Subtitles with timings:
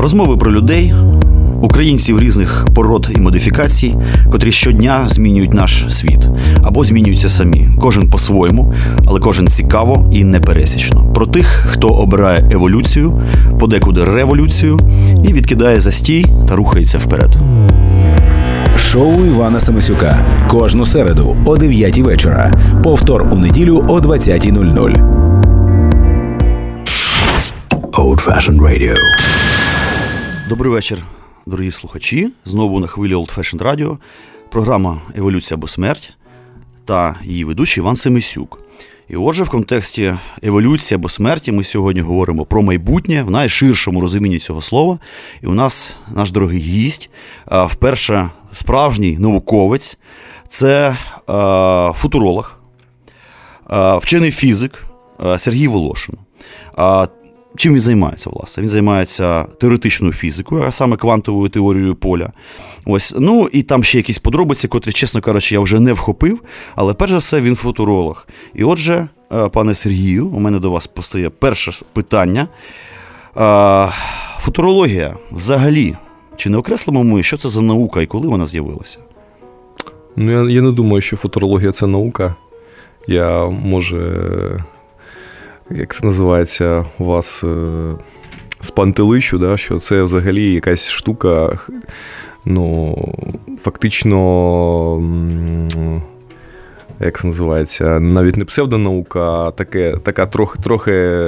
[0.00, 0.94] Розмови про людей,
[1.62, 3.96] українців різних пород і модифікацій,
[4.30, 6.28] котрі щодня змінюють наш світ
[6.62, 7.68] або змінюються самі.
[7.80, 8.74] Кожен по-своєму,
[9.06, 11.12] але кожен цікаво і непересічно.
[11.14, 13.22] Про тих, хто обирає еволюцію,
[13.60, 14.78] подекуди революцію
[15.24, 17.36] і відкидає застій та рухається вперед.
[18.76, 20.18] Шоу Івана Самисюка
[20.48, 22.52] кожну середу о 9 вечора.
[22.82, 25.18] Повтор у неділю о 20.00.
[27.92, 28.94] Old Fashioned Radio.
[30.48, 31.02] Добрий вечір,
[31.46, 32.30] дорогі слухачі.
[32.44, 33.96] Знову на хвилі Old Fashion Radio.
[34.50, 36.12] Програма Еволюція або смерть
[36.84, 38.60] та її ведучий Іван Семисюк.
[39.08, 44.38] І отже, в контексті еволюції або смерті ми сьогодні говоримо про майбутнє в найширшому розумінні
[44.38, 44.98] цього слова.
[45.42, 47.10] І у нас наш дорогий гість,
[47.46, 49.98] вперше справжній науковець,
[50.48, 50.96] це
[51.94, 52.58] футуролог,
[54.00, 54.84] вчений фізик
[55.36, 56.16] Сергій Волошин.
[57.58, 58.62] Чим він займається, власне?
[58.62, 62.32] Він займається теоретичною фізикою, а саме квантовою теорією поля.
[62.86, 66.40] Ось, Ну і там ще якісь подробиці, котрі, чесно кажучи, я вже не вхопив.
[66.76, 68.26] Але перш за все, він футуролог.
[68.54, 72.48] І отже, е, пане Сергію, у мене до вас постає перше питання.
[74.38, 75.96] Футурологія взагалі,
[76.36, 78.98] чи не окреслимо ми, що це за наука і коли вона з'явилася?
[80.16, 82.34] Ну, я, я не думаю, що футурологія це наука.
[83.08, 84.64] Я може
[85.70, 87.92] як це називається, у вас е,
[88.60, 91.58] спантеличу, да, що це взагалі якась штука,
[92.44, 92.96] ну,
[93.62, 94.18] фактично.
[97.00, 101.20] Як це називається, навіть не псевдонаука, а таке, така трохи трохи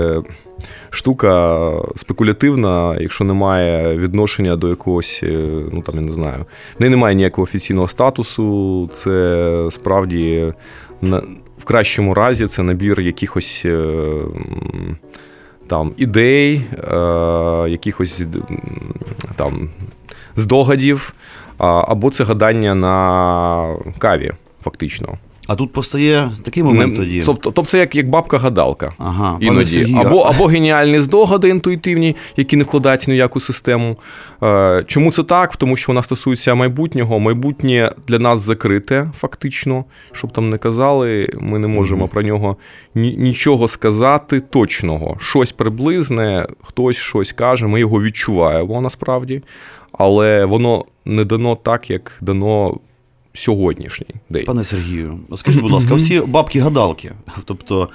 [0.91, 1.58] штука
[1.94, 6.46] спекулятивна, якщо немає відношення до якогось, е, ну там я не знаю,
[6.78, 10.52] в неї немає ніякого офіційного статусу, це справді
[11.61, 13.89] в кращому разі це набір якихось е,
[15.67, 16.94] там ідей, е,
[17.69, 18.22] якихось
[19.36, 19.70] там
[20.36, 21.14] здогадів,
[21.58, 24.33] або це гадання на каві,
[24.64, 25.19] фактично.
[25.51, 27.23] А тут постає такий момент тоді.
[27.27, 28.92] Тобто, тобто це як як бабка-гадалка.
[28.98, 29.95] Ага, іноді.
[29.98, 33.97] Або або геніальні здогади інтуїтивні, які не вкладаються ні в яку систему.
[34.42, 35.57] Е, чому це так?
[35.57, 37.19] Тому що вона стосується майбутнього.
[37.19, 39.85] Майбутнє для нас закрите, фактично.
[40.13, 42.11] Щоб там не казали, ми не можемо mm-hmm.
[42.11, 42.57] про нього
[42.95, 45.17] нічого сказати точного.
[45.20, 49.42] Щось приблизне, хтось щось каже, ми його відчуваємо насправді.
[49.92, 52.79] Але воно не дано так, як дано
[53.40, 54.45] сьогоднішній день.
[54.45, 57.12] Пане Сергію, скажіть, будь ласка, всі бабки-гадалки,
[57.45, 57.89] тобто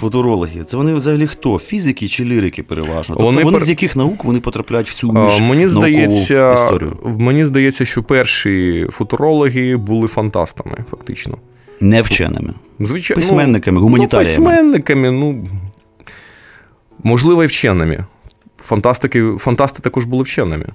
[0.00, 1.58] футурологи, це вони взагалі хто?
[1.58, 3.14] Фізики чи лірики переважно?
[3.14, 3.66] Тобто вони, вони пер...
[3.66, 6.96] з яких наук вони потрапляють в цю між мені здається, історію?
[7.04, 11.38] Мені здається, що перші футурологи були фантастами, фактично.
[11.80, 12.54] Не вченими.
[12.80, 14.38] Звичайно, письменниками, ну, гуманітаріями.
[14.38, 15.46] Ну, письменниками, ну
[17.02, 18.04] можливо, і вченими.
[18.58, 20.66] Фантастики, Фантасти також були вченими.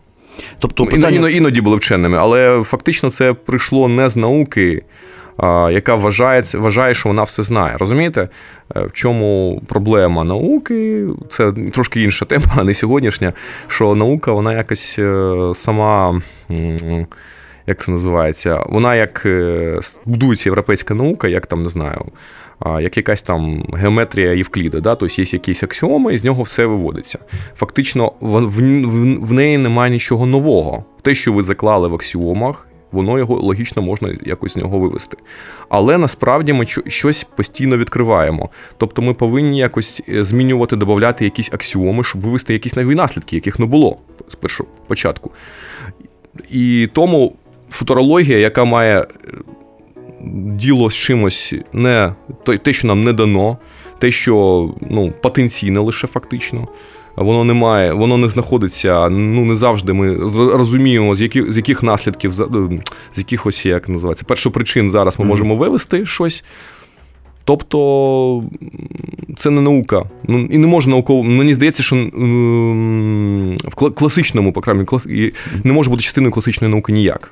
[0.60, 1.18] Тобто питання...
[1.18, 4.84] Іно, іноді були вченими, але фактично це прийшло не з науки,
[5.72, 7.76] яка вважає, вважає, що вона все знає.
[7.80, 8.30] Розумієте,
[8.76, 11.08] е, в чому проблема науки?
[11.30, 13.34] Це трошки інша тема, а не сьогоднішня.
[13.68, 16.22] Що наука, вона якось е, сама.
[17.68, 18.64] Як це називається?
[18.70, 22.06] Вона як е, будується європейська наука, як там не знаю,
[22.66, 24.96] як якась там геометрія Євкліда, да?
[24.96, 27.20] тобто є якісь аксіоми, і з нього все виводиться.
[27.56, 28.60] Фактично, в, в,
[29.26, 30.86] в неї немає нічого нового.
[31.02, 35.18] Те, що ви заклали в аксіомах, воно його логічно можна якось з нього вивести.
[35.70, 38.50] Але насправді ми щось постійно відкриваємо.
[38.78, 43.60] Тобто ми повинні якось е, змінювати, додати якісь аксіоми, щоб вивести якісь нові наслідки, яких
[43.60, 45.32] не було з першого початку.
[46.50, 47.36] І тому
[47.70, 49.06] футурологія, яка має
[50.34, 52.14] діло з чимось не
[52.64, 53.58] те, що нам не дано,
[54.00, 56.68] те, що ну, потенційне лише фактично.
[57.16, 59.10] Воно не має, воно не знаходиться.
[59.10, 64.92] Ну не завжди ми розуміємо, з яких з яких наслідків, з якихось як називається, першопричин
[64.92, 66.44] зараз ми можемо вивести щось.
[67.44, 68.44] Тобто
[69.38, 70.04] це не наука.
[70.28, 71.24] Ну і не може науково.
[71.24, 71.96] Мені здається, що
[73.64, 74.86] в класичному, по крайній,
[75.64, 77.32] не може бути частиною класичної науки ніяк.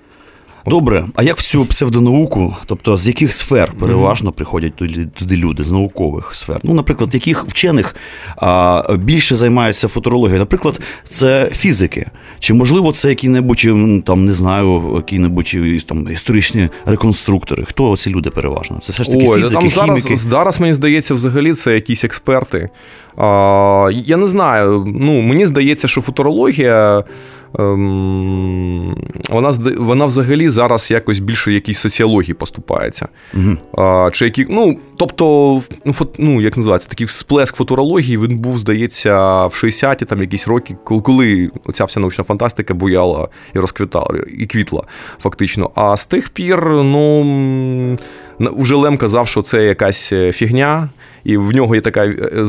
[0.65, 4.75] Добре, а як всю псевдонауку, тобто з яких сфер переважно приходять
[5.13, 6.59] туди люди, з наукових сфер?
[6.63, 7.95] Ну, наприклад, яких вчених
[8.35, 10.39] а, більше займаються футурологією?
[10.39, 10.79] Наприклад,
[11.09, 12.09] це фізики.
[12.39, 13.67] Чи можливо це які-небудь
[14.05, 15.55] там не знаю, які-небудь
[15.85, 17.65] там історичні реконструктори?
[17.65, 18.79] Хто ці люди переважно?
[18.81, 22.69] Це все ж таки Ой, фізики, там зараз, зараз мені здається, взагалі це якісь експерти.
[23.91, 24.83] Я не знаю.
[24.87, 27.03] Ну, Мені здається, що футурологія.
[27.59, 28.95] Ем,
[29.29, 33.07] вона вона взагалі зараз якось більше якійсь соціології поступається.
[33.33, 34.09] Угу.
[34.11, 39.51] Чи які, ну, Тобто, ну, ну, як називається, такий всплеск футурології він був, здається, в
[39.51, 44.07] 60-ті там якісь роки, коли оця вся научна фантастика буяла і розквітала,
[44.37, 44.83] і квітла,
[45.19, 45.71] фактично.
[45.75, 47.97] А з тих пір, ну.
[48.39, 50.89] Вже Лем казав, що це якась фігня,
[51.23, 52.47] і в нього є така е,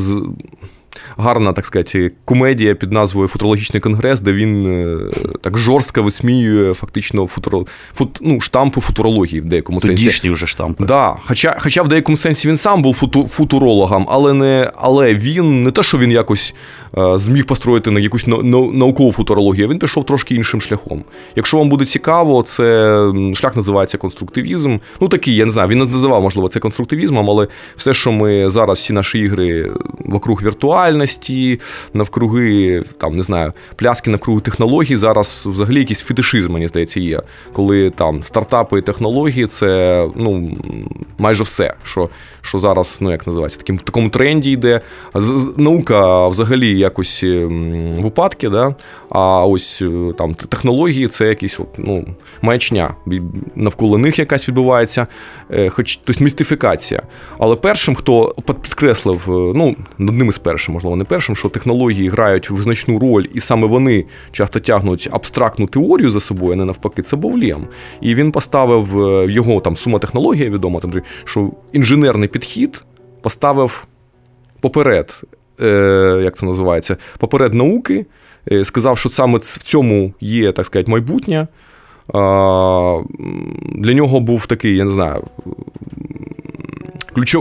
[1.17, 4.99] гарна, так сказати, комедія під назвою Футурологічний конгрес, де він е,
[5.41, 7.67] так жорстко висміює фактично футуро...
[7.95, 8.19] фут...
[8.23, 10.31] ну, штампи футурології в деякому Тодішні сенсі.
[10.31, 10.85] вже штампи.
[10.85, 11.17] Да.
[11.27, 13.27] Хоча хоча в деякому сенсі він сам був футу...
[13.27, 16.55] футурологом, але не але він не те, що він якось
[16.99, 21.05] е, зміг построїти на якусь наукову футурологію, він пішов трошки іншим шляхом.
[21.37, 22.65] Якщо вам буде цікаво, це
[23.35, 24.79] шлях називається конструктивізм.
[25.01, 28.51] Ну такий, я не знаю, він не називав, можливо, це конструктивізмом, але все, що ми
[28.51, 31.61] зараз, всі наші ігри вокруг віртуальності, реальності,
[31.95, 34.97] навкруги там не знаю, пляски навкруги технологій.
[34.97, 37.21] Зараз взагалі якийсь фетишизм, мені здається, є.
[37.53, 40.59] Коли там стартапи і технології це ну
[41.19, 42.09] майже все, що
[42.41, 44.81] що зараз, ну як називається, таким в такому тренді йде.
[45.57, 48.75] Наука взагалі якось ем, в упадки, да?
[49.09, 52.07] а ось е, там технології це якісь ну,
[52.43, 52.95] маячня.
[53.55, 55.07] Навколо них якась відбувається,
[55.51, 57.03] е, хоч тобто містифікація.
[57.39, 62.09] Але першим, хто підкреслив, е, ну над ними з першим, можливо, не першим, що технології
[62.09, 67.03] грають визначну роль, і саме вони часто тягнуть абстрактну теорію за собою, а не навпаки,
[67.03, 67.67] це був Лєм.
[68.01, 68.89] І він поставив
[69.31, 70.93] його там сума технологія відома, там
[71.25, 72.83] що інженерний підхід
[73.23, 73.87] поставив
[74.61, 75.23] поперед,
[75.61, 78.07] е, як це називається, поперед науки,
[78.53, 81.47] е, сказав, що саме в цьому є, так сказати, майбутнє.
[83.75, 85.25] Для нього був такий, я не знаю,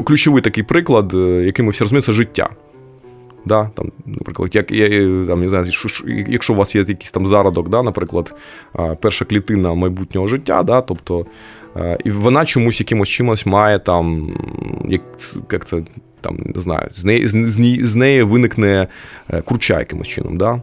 [0.06, 2.50] ключовий такий приклад, е, який ми всі розуміємо, це життя.
[3.46, 4.68] Да, там, Наприклад, як,
[5.28, 5.66] там, не знаю,
[6.28, 8.36] якщо у вас є якийсь там зародок, да, наприклад,
[9.02, 11.26] перша клітина майбутнього життя, да, тобто
[11.76, 14.38] Е, і вона чомусь якимось чимось має там,
[14.90, 15.02] як
[15.52, 15.84] як це
[16.22, 17.32] там, не знаю, з неї з,
[17.88, 18.88] з неї виникне
[19.30, 20.62] е, курча якимось чином, да?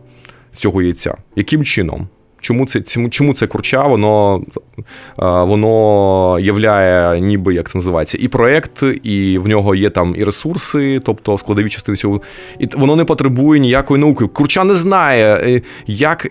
[0.53, 1.17] з цього яйця.
[1.37, 2.09] Яким чином?
[2.41, 3.87] Чому це чому це курча?
[3.87, 4.43] Воно
[4.79, 4.83] е,
[5.19, 11.01] воно являє, ніби як це називається, і проект, і в нього є там і ресурси,
[11.05, 12.21] тобто складові частини цього.
[12.59, 14.27] І воно не потребує ніякої науки.
[14.27, 16.27] Курча не знає, як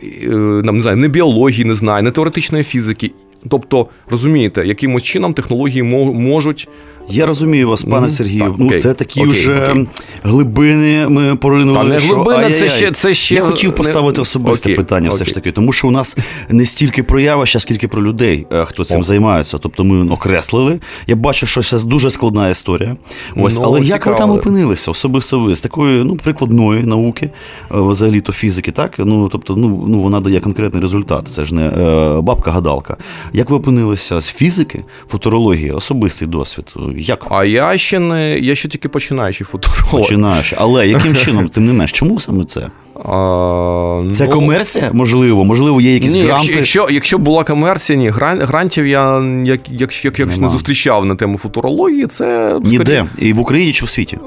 [0.63, 3.11] нам не знаю, не біології не знає, не теоретичної фізики.
[3.49, 6.67] Тобто, розумієте, якимось чином технології можуть.
[7.11, 8.09] Я розумію вас, пане.
[8.09, 8.43] Сергію.
[8.43, 9.87] Так, ну, окей, це такі окей, вже окей.
[10.23, 11.77] глибини ми поринули.
[11.77, 13.35] Та не глибина, це ще це ще.
[13.35, 14.21] Я хотів поставити не...
[14.21, 16.17] особисте питання, все ж таки, тому що у нас
[16.49, 19.03] не стільки про явища, скільки про людей, е, хто цим О.
[19.03, 19.57] займається.
[19.57, 20.79] Тобто ми окреслили.
[21.07, 22.95] Я бачу, що це дуже складна історія.
[23.35, 23.95] Ось, ну, але цікаво.
[23.95, 24.91] як ви там опинилися?
[24.91, 27.31] Особисто ви з такої ну, прикладної науки, е,
[27.69, 28.93] взагалі то фізики, так?
[28.97, 31.27] Ну, тобто, ну, ну вона дає конкретний результат.
[31.27, 32.95] Це ж не е, бабка-гадалка.
[33.33, 36.73] Як ви опинилися з фізики, футурології, особистий досвід?
[36.97, 37.27] Як?
[37.29, 39.91] А я ще не я ще тільки починаючий футуролог.
[39.91, 40.55] Починаючи.
[40.59, 42.69] Але яким чином, тим не менш, чому саме це?
[43.05, 44.89] А, Це ну, комерція?
[44.93, 46.51] Можливо, можливо, є якісь ні, гранти.
[46.51, 51.37] Якщо якщо була комерція, ні, грантів я як, як, як, як не зустрічав на тему
[51.37, 53.05] футурології, це ніде.
[53.17, 54.17] І в Україні чи в світі?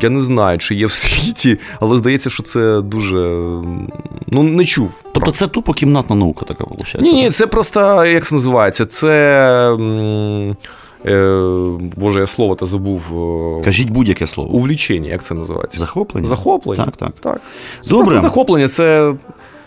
[0.00, 3.18] Я не знаю, чи є в світі, але здається, що це дуже
[4.26, 4.90] ну не чув.
[5.02, 5.38] Тобто правда.
[5.38, 7.00] це тупо кімнатна наука, така виходить?
[7.00, 8.86] Ні, ні, це просто як це називається?
[8.86, 9.76] Це.
[11.06, 13.02] Е, Боже, я слово то забув.
[13.60, 14.50] Е, Кажіть будь-яке слово.
[14.50, 15.78] Увлічення, як це називається?
[15.78, 16.26] Захоплення.
[16.26, 16.84] Захоплення.
[16.84, 17.12] Так, так.
[17.20, 17.40] так.
[17.88, 18.18] Добре.
[18.18, 19.14] захоплення це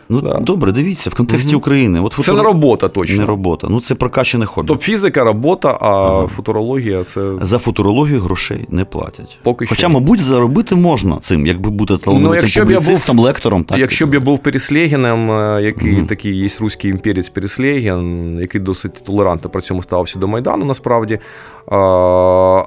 [0.09, 0.39] Ну да.
[0.39, 1.59] добре, дивіться, в контексті угу.
[1.59, 1.99] України.
[1.99, 2.35] От футур...
[2.35, 3.19] Це не робота точно.
[3.19, 3.67] Не робота.
[3.69, 4.67] Ну це прокачане хобі.
[4.67, 6.27] Тобто фізика, робота, а ага.
[6.27, 7.21] футурологія це.
[7.41, 9.39] За футурологію грошей не платять.
[9.43, 9.89] Поки Хоча, що.
[9.89, 13.25] мабуть, заробити можна цим, якби бути талановитим ну, публіцистом, був...
[13.25, 13.63] лектором.
[13.63, 16.05] Так, Якщо б я був Переслегіним, е, який угу.
[16.05, 21.19] такий є руський імперець Переслегін, який досить толерантно при цьому ставився до Майдану, насправді.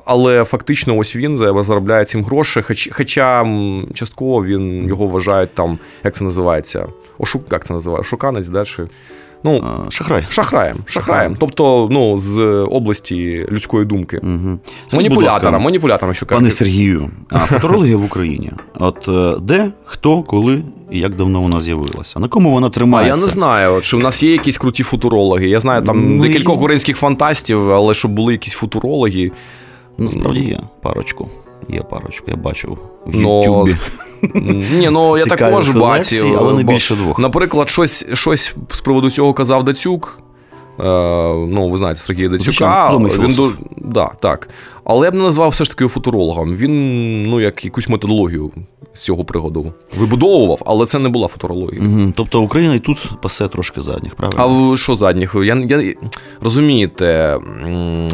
[0.05, 3.47] Але фактично, ось він заробляє цим гроші, хоча
[3.95, 6.87] частково він його вважають там, як це називається,
[7.31, 8.67] ошук, як це називає, шуканець, далі.
[9.45, 10.27] Ну, Шахрай.
[10.29, 10.77] Шахраєм.
[10.85, 11.37] Шахраєм.
[11.39, 14.21] Тобто, ну, з області людської думки.
[14.23, 14.59] Угу.
[14.93, 18.51] Маніпулятора, маніпулятором що Пане Сергію, а футурологія в Україні.
[18.75, 22.21] От е, де, хто, коли і як давно вона з'явилася?
[22.21, 23.15] На кому вона тримається?
[23.15, 25.49] А я не знаю, чи в нас є якісь круті футурологи.
[25.49, 29.31] Я знаю там ну, декількох українських фантастів, але щоб були якісь футурологи.
[29.99, 31.29] Насправді є парочку.
[31.69, 33.77] Є парочку, я бачив в Ютубі.
[34.79, 36.37] Ні, ну я також бачив.
[36.39, 37.19] Але не більше двох.
[37.19, 40.19] Наприклад, щось щось з приводу цього казав Дацюк.
[41.49, 42.97] Ну, ви знаєте, Сергія Дацюка.
[42.97, 44.49] Він дуже, да, так.
[44.85, 46.57] Але я б не назвав все ж таки футурологом.
[46.57, 48.51] Він ну, як якусь методологію
[48.95, 51.83] з цього пригоду вибудовував, але це не була футурологія.
[51.83, 52.13] Угу.
[52.17, 54.73] Тобто Україна і тут пасе трошки задніх, правильно?
[54.73, 55.37] А що задніх?
[55.45, 55.95] Я, я,
[56.41, 57.39] Розумієте,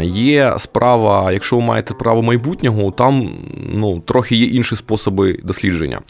[0.02, 3.30] є справа, якщо ви маєте право майбутнього, там
[3.72, 6.00] ну, трохи є інші способи дослідження.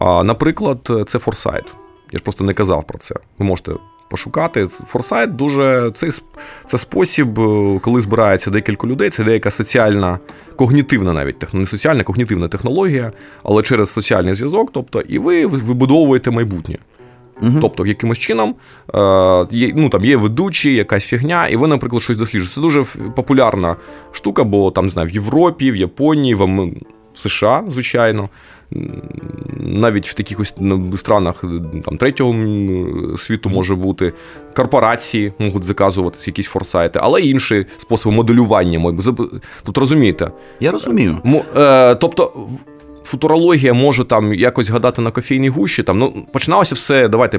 [0.00, 1.74] Наприклад, це форсайт.
[2.12, 3.14] Я ж просто не казав про це.
[3.38, 3.72] Ви можете
[4.08, 4.66] пошукати.
[4.66, 6.08] Форсайт дуже це,
[6.66, 10.18] це спосіб, е, коли збирається декілька людей, це деяка соціальна,
[10.56, 16.76] когнітивна навіть не соціальна, когнітивна технологія, але через соціальний зв'язок, тобто, і ви вибудовуєте майбутнє.
[17.42, 17.58] Угу.
[17.60, 18.54] Тобто, якимось чином
[18.94, 22.54] е, є ну, там є ведучі, якась фігня, і ви, наприклад, щось досліджуєте.
[22.54, 22.84] Це дуже
[23.16, 23.76] популярна
[24.12, 26.78] штука, бо там не знаю, в Європі, в Японії, в
[27.14, 28.28] США, звичайно
[29.60, 30.54] навіть в таких ось
[30.96, 31.44] странах
[31.84, 32.34] там, третього
[33.16, 34.12] світу може бути.
[34.56, 38.96] Корпорації можуть заказуватись, якісь форсайти, але інші способи моделювання.
[39.62, 40.30] Тут розумієте?
[40.60, 41.18] Я розумію.
[41.56, 42.48] Е, тобто.
[43.06, 45.82] Футурологія може там якось гадати на кофейній гущі.
[45.82, 47.08] Там ну починалося все.
[47.08, 47.38] Давайте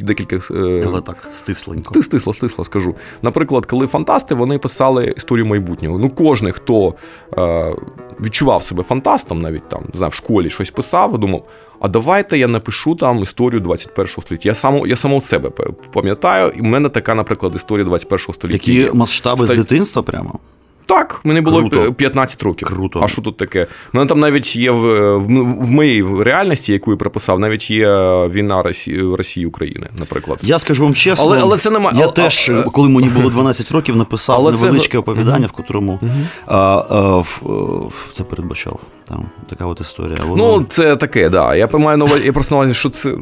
[0.00, 0.36] декілька.
[0.36, 1.94] Е, Але так, стисленько.
[1.94, 2.94] Ти стисло, стисло скажу.
[3.22, 5.98] Наприклад, коли фантасти вони писали історію майбутнього.
[5.98, 6.94] Ну, кожен, хто
[7.38, 7.74] е,
[8.20, 11.46] відчував себе фантастом, навіть там не знаю, в школі щось писав, думав,
[11.80, 14.48] а давайте я напишу там історію 21 століття.
[14.48, 15.50] Я само, я само себе
[15.92, 18.72] пам'ятаю, і в мене така, наприклад, історія 21 століття.
[18.72, 19.58] Які масштаби Стать...
[19.58, 20.38] з дитинства прямо?
[20.86, 21.94] Так, мені було Круто.
[21.94, 22.68] 15 років.
[22.68, 23.00] Круто.
[23.02, 23.66] А що тут таке?
[23.94, 25.26] У мене там навіть є в в,
[25.64, 27.88] в моїй реальності, яку я приписав, навіть є
[28.28, 30.38] війна Росії Росії України, наприклад.
[30.42, 31.98] Я скажу вам чесно, але, але це немає.
[31.98, 34.98] Я а, теж, а, коли мені було 12 років, написав але невеличке це...
[34.98, 36.10] оповідання, в котрому угу.
[36.46, 38.80] а, а, в, це передбачав.
[39.08, 40.16] Там така от історія.
[40.28, 40.58] Воно...
[40.58, 41.54] Ну, це таке, да.
[41.54, 43.14] Я маю на увазі, я просто на увазі, що це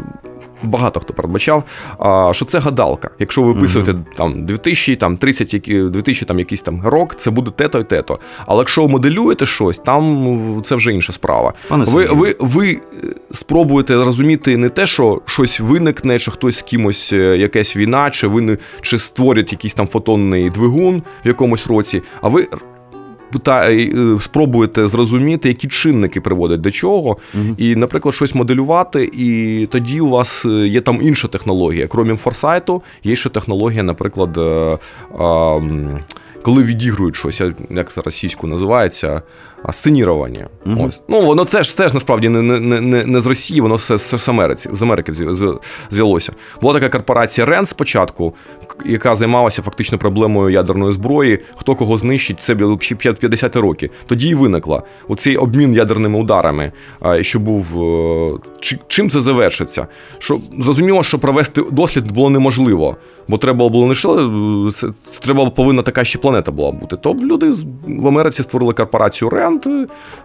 [0.63, 1.65] багато хто передбачав,
[2.33, 3.11] що це гадалка.
[3.19, 4.17] Якщо ви виписуєте mm-hmm.
[4.17, 8.19] там 2000, там 30, 2000 там якийсь там рок, це буде те-то і те-то.
[8.47, 11.53] Але якщо ви моделюєте щось, там це вже інша справа.
[11.69, 12.81] Пане ви, ви, ви е,
[13.31, 18.27] спробуєте зрозуміти не те, що щось виникне, чи хтось з кимось е, якась війна, чи
[18.27, 22.49] ви не, чи створять якийсь там фотонний двигун в якомусь році, а ви
[23.49, 27.55] Е, спробуєте зрозуміти, які чинники приводять до чого, угу.
[27.57, 31.87] і, наприклад, щось моделювати, і тоді у вас е, є там інша технологія.
[31.87, 34.39] Крім форсайту, є ще технологія, наприклад.
[34.39, 34.79] Е,
[36.43, 39.23] коли відігрують щось, як це російську називається,
[39.71, 40.49] сценірування.
[40.67, 40.89] Mm-hmm.
[40.89, 41.03] Ось.
[41.09, 44.69] Ну, воно теж теж насправді не не, не, не з Росії, воно все з Америці,
[44.73, 45.13] з Америки
[45.91, 46.33] зв'ялося.
[46.63, 48.35] Була така корпорація Рен спочатку,
[48.87, 53.91] яка займалася фактично проблемою ядерної зброї, хто кого знищить, це було 50 роки.
[54.07, 56.73] Тоді і виникла оцей обмін ядерними ударами,
[57.21, 57.67] що був.
[57.83, 58.39] Е,
[58.89, 59.87] чим це завершиться?
[60.19, 62.97] Що Зрозуміло, що провести дослід було неможливо,
[63.29, 64.31] бо треба було не що,
[64.75, 64.89] це
[65.21, 66.97] треба повинна така ще планета була бути.
[66.97, 67.53] То люди
[67.87, 69.50] в Америці створили корпорацію Рент,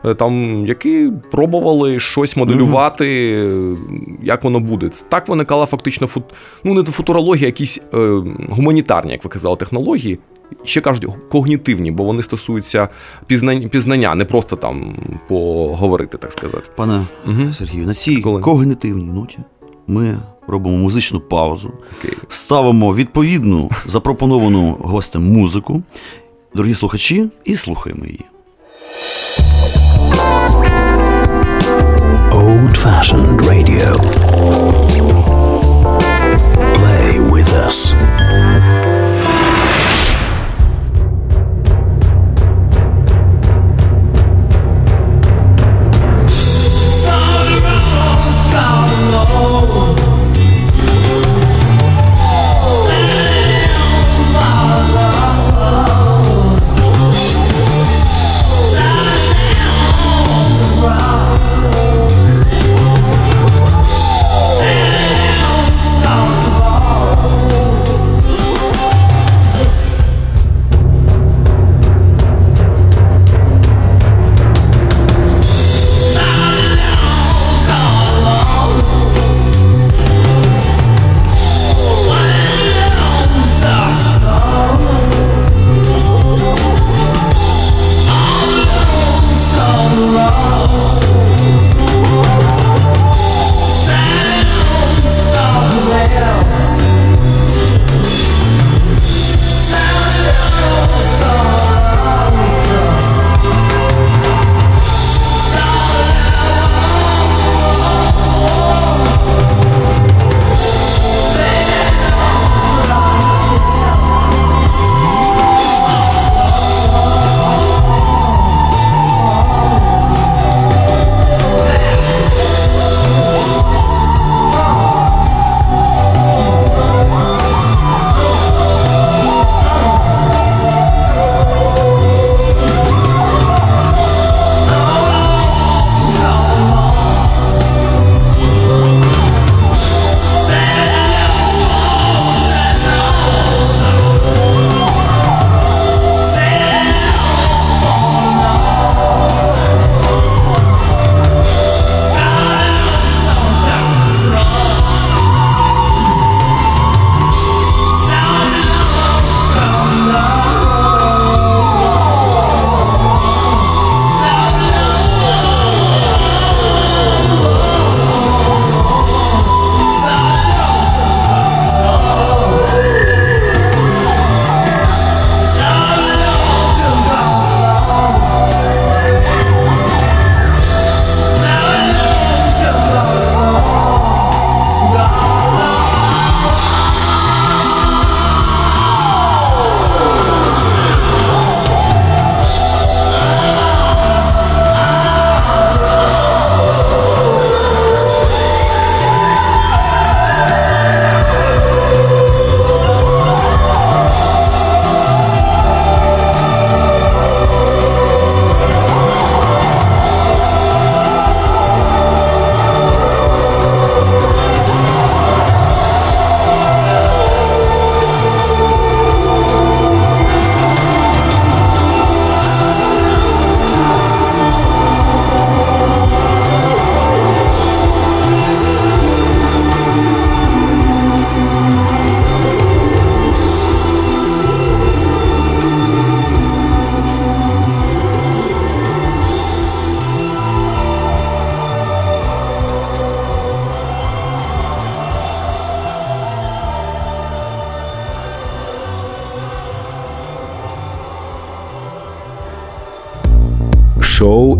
[0.05, 3.77] е, там, які пробували щось моделювати, mm-hmm.
[4.23, 4.89] як воно буде.
[5.09, 6.23] Так виникала фактично фут...
[6.63, 10.19] ну не футурологія, якісь е, гуманітарні, як ви казали, технології.
[10.63, 12.87] Ще кажуть, когнітивні, бо вони стосуються
[13.27, 14.95] пізнання, пізнання, не просто там
[15.27, 16.71] поговорити, так сказати.
[16.75, 17.53] Пане угу.
[17.53, 18.41] Сергію, на цій Коли?
[18.41, 19.37] когнітивній ноті
[19.87, 20.17] ми
[20.47, 21.71] робимо музичну паузу,
[22.03, 22.13] okay.
[22.27, 25.83] ставимо відповідну запропоновану гостем музику.
[26.55, 28.25] Дорогі слухачі, і слухаємо її.
[32.31, 33.93] Old fashioned radio.
[36.75, 37.91] Play with us.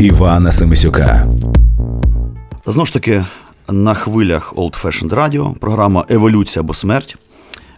[0.06, 1.28] Івана Семисюка.
[2.66, 3.26] Знову ж таки,
[3.70, 7.18] на хвилях Old Fashioned Radio, програма Еволюція або смерть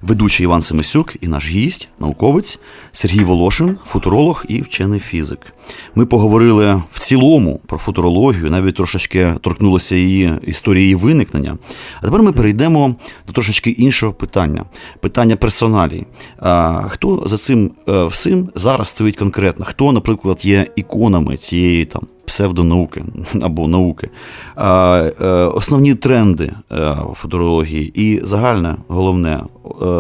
[0.02, 2.60] ведучий Іван Семисюк і наш гість, науковець
[2.92, 5.40] Сергій Волошин, футуролог і вчений фізик.
[5.96, 11.58] Ми поговорили в цілому про футурологію, навіть трошечки торкнулися її історії виникнення.
[12.02, 12.96] А тепер ми перейдемо
[13.28, 14.66] до трошечки іншого питання
[15.00, 16.06] питання персоналій.
[16.90, 19.66] Хто за цим е, всім зараз стоїть конкретно?
[19.66, 22.08] Хто, наприклад, є іконами цієї там?
[22.28, 23.04] Псевдонауки
[23.42, 24.10] або науки,
[24.58, 24.64] е,
[25.54, 29.44] основні тренди е, футурології і загальне головне,
[29.82, 29.92] е,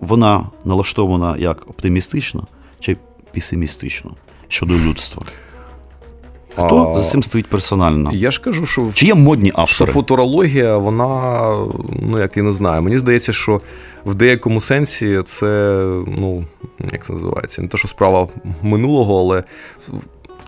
[0.00, 2.46] вона налаштована як оптимістично
[2.80, 2.96] чи
[3.34, 4.10] песимістично
[4.48, 5.22] щодо людства.
[6.54, 8.10] Хто за цим стоїть персонально?
[8.12, 9.66] Я ж кажу, що Чи є модні автори?
[9.66, 11.40] Що футурологія, вона,
[12.02, 12.82] ну як і не знаю.
[12.82, 13.60] Мені здається, що
[14.04, 15.46] в деякому сенсі це,
[16.18, 16.44] ну,
[16.92, 18.28] як це називається, не те, що справа
[18.62, 19.44] минулого, але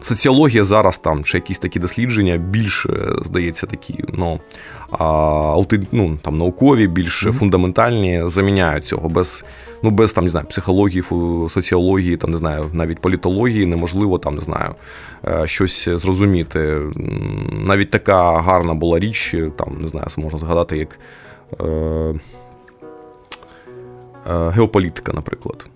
[0.04, 2.86] соціологія зараз там чи якісь такі дослідження більш
[3.22, 4.40] здається такі, ну
[4.98, 7.32] алти, ну, там наукові, більш mm-hmm.
[7.32, 9.08] фундаментальні заміняють цього.
[9.08, 9.44] Без
[9.82, 11.04] ну, без там не знаю, психології,
[11.48, 14.74] соціології, там не знаю, навіть політології неможливо там не знаю
[15.28, 16.80] е, щось зрозуміти.
[17.52, 20.98] Навіть така гарна була річ, там не знаю, можна згадати як.
[21.60, 22.14] Е,
[24.30, 25.66] е, Геополітика, наприклад.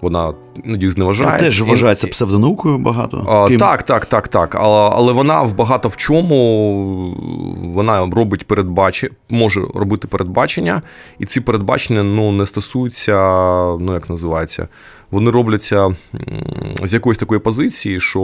[0.00, 1.44] Вона іноді зневажається.
[1.44, 3.26] Теж вважається псевдонаукою багато.
[3.28, 3.58] А, Ким?
[3.58, 4.54] Так, так, так, так.
[4.54, 7.16] Але, але вона в багато в чому
[7.74, 10.82] вона робить передбачення, може робити передбачення,
[11.18, 13.16] і ці передбачення ну, не стосуються,
[13.80, 14.68] ну як називається,
[15.10, 15.96] вони робляться
[16.82, 18.20] з якоїсь такої позиції, що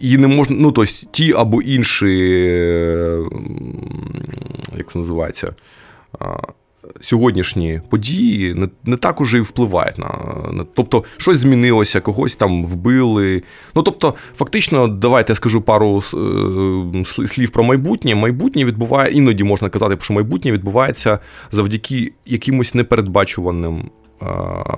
[0.00, 2.08] її не можна, ну тобто ті або інші,
[4.76, 5.54] як це називається
[7.00, 10.06] сьогоднішні події не не так уже і впливають на,
[10.52, 10.66] на.
[10.74, 13.42] Тобто, щось змінилося, когось там вбили.
[13.74, 18.14] Ну тобто, фактично, давайте я скажу пару е, слів про майбутнє.
[18.14, 21.18] Майбутнє відбуває, іноді можна казати, що майбутнє відбувається
[21.50, 23.90] завдяки якимось непередбачуваним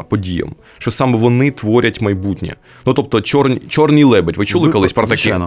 [0.08, 2.56] подіям, що саме вони творять майбутнє.
[2.86, 4.36] Ну тобто, чорні, чорний лебедь.
[4.36, 4.72] Ви чули Випад...
[4.72, 5.40] колись про таке?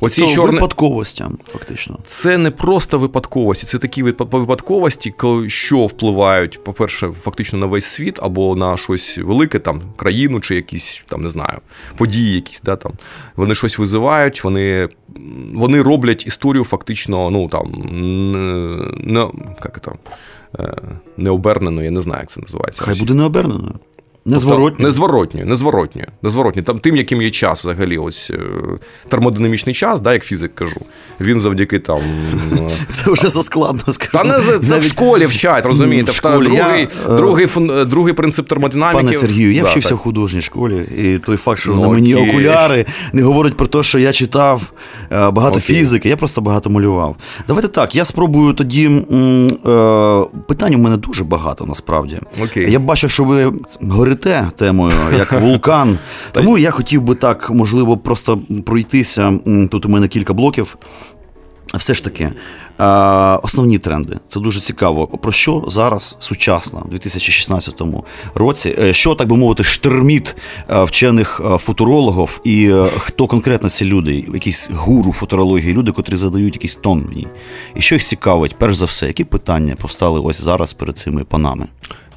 [0.00, 0.54] Оці це чорні...
[0.54, 1.98] випадковостям, фактично.
[2.04, 5.14] Це не просто випадковості, це такі випадковості,
[5.46, 11.04] що впливають, по-перше, фактично на весь світ або на щось велике, там країну чи якісь
[11.08, 11.58] там не знаю,
[11.96, 12.92] події, якісь да там.
[13.36, 14.88] Вони щось визивають, вони
[15.54, 17.72] вони роблять історію фактично, ну там
[18.96, 19.20] не,
[19.64, 20.37] як це, Е,
[21.16, 22.82] необерненою, я не знаю, як це називається.
[22.84, 23.74] Хай буде необерненою.
[24.28, 24.84] Незворотньо.
[24.84, 26.62] Незворотньо, незворотньо, незворотньо.
[26.62, 28.38] Там тим, яким є час, взагалі, ось е,
[29.08, 30.80] термодинамічний час, да, як фізик кажу,
[31.20, 31.98] він завдяки там.
[32.52, 34.12] Е, це вже заскладно скажу.
[34.12, 34.84] Та не це Навіть...
[34.84, 36.12] в школі вчать, розумієте?
[36.12, 36.44] В школі.
[36.44, 37.16] Другий я...
[37.16, 37.46] другий,
[37.84, 39.04] другий принцип термодинаміки.
[39.04, 39.98] Пане Сергію, я да, вчився так.
[39.98, 42.30] в художній школі, і той факт, що ну, на мені окей.
[42.30, 44.72] окуляри не говорить про те, що я читав
[45.10, 45.76] багато окей.
[45.76, 47.16] фізики, я просто багато малював.
[47.48, 48.88] Давайте так, я спробую тоді.
[50.48, 52.18] Питань у мене дуже багато насправді.
[52.44, 52.72] Окей.
[52.72, 55.98] Я бачу, що ви горите горите темою, як вулкан.
[56.32, 59.38] Тому я хотів би так, можливо, просто пройтися.
[59.70, 60.76] Тут у мене кілька блоків.
[61.74, 62.30] Все ж таки,
[63.42, 65.06] основні тренди це дуже цікаво.
[65.06, 67.82] Про що зараз сучасно, в 2016
[68.34, 70.36] році, е, що так би мовити, шторміт
[70.70, 76.54] е, вчених е, футурологів, і хто конкретно ці люди, якісь гуру футурології, люди, котрі задають
[76.54, 77.06] якісь тон.
[77.76, 81.66] І що їх цікавить, перш за все, які питання постали ось зараз перед цими панами?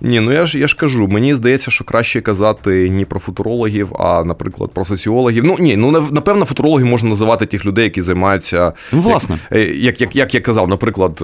[0.02, 3.94] Ні, ну я ж я ж кажу, мені здається, що краще казати не про футурологів,
[4.00, 5.44] а, наприклад, про соціологів.
[5.44, 9.38] Ну ні, ну напевно, футурологів можна називати тих людей, які займаються ну, власне.
[9.76, 11.22] Як, як, як я казав, наприклад,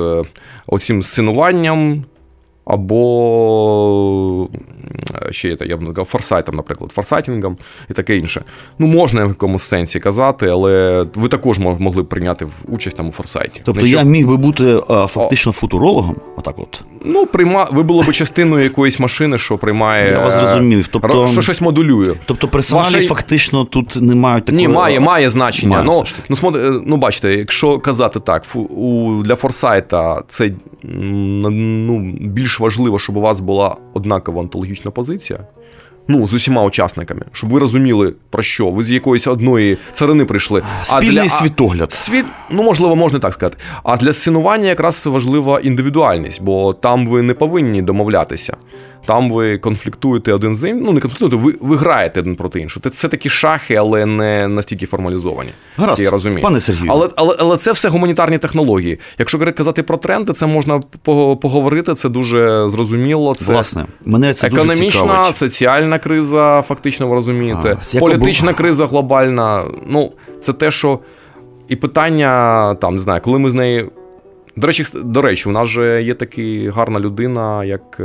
[0.67, 2.05] оцім оцим сценуванням,
[2.69, 4.47] або
[5.31, 7.57] ще я б назвав форсайтом, наприклад, форсайтінгом
[7.89, 8.43] і таке інше.
[8.79, 13.11] Ну, можна в якомусь сенсі казати, але ви також могли б прийняти участь там у
[13.11, 13.61] форсайті.
[13.63, 14.03] Тобто Нічого...
[14.03, 16.15] я міг би бути а, фактично футурологом?
[16.37, 16.81] Отак от.
[17.05, 17.67] Ну, прийма...
[17.71, 20.11] ви були б частиною якоїсь машини, що приймає.
[20.11, 20.87] Я вас зрозумів.
[20.87, 21.27] Тобто...
[21.27, 22.13] Що щось модулює.
[22.25, 23.07] Тобто персоналі Ваша...
[23.07, 24.61] фактично тут не мають такого.
[24.61, 25.83] Ні, має має значення.
[25.83, 26.55] Має, ну, ну, смод...
[26.55, 29.21] Е, ну, бачите, якщо казати так, у...
[29.23, 30.51] для форсайта це
[30.83, 35.39] ну, більш важливо, щоб у вас була однакова онтологічна позиція.
[36.07, 38.69] Ну, з усіма учасниками, щоб ви розуміли, про що.
[38.69, 40.63] Ви з якоїсь одної царини прийшли.
[40.83, 41.93] Спільний а для, світогляд.
[41.93, 43.57] Світ, ну, можливо, можна так сказати.
[43.83, 48.57] А для сценування якраз важлива індивідуальність, бо там ви не повинні домовлятися.
[49.05, 50.83] Там ви конфліктуєте один з іншим.
[50.85, 52.89] Ну, не конфліктуєте, ви ви граєте один проти іншого.
[52.89, 55.49] Це такі шахи, але не настільки формалізовані.
[55.77, 56.41] Гаразд, я розумію.
[56.41, 56.91] Пане Сергію.
[56.91, 58.99] Але, але але, це все гуманітарні технології.
[59.19, 60.81] Якщо казати про тренди, це можна
[61.41, 63.35] поговорити, це дуже зрозуміло.
[63.35, 68.57] Це Власне, мене це економічна, дуже соціальна соціальна криза, фактично ви розумієте, а, політична бу...
[68.57, 69.65] криза глобальна.
[69.87, 70.99] Ну, це те, що
[71.67, 73.91] і питання там не знаю, коли ми з нею.
[74.57, 76.41] До речі, до речі, у нас же є така
[76.75, 78.03] гарна людина, як е,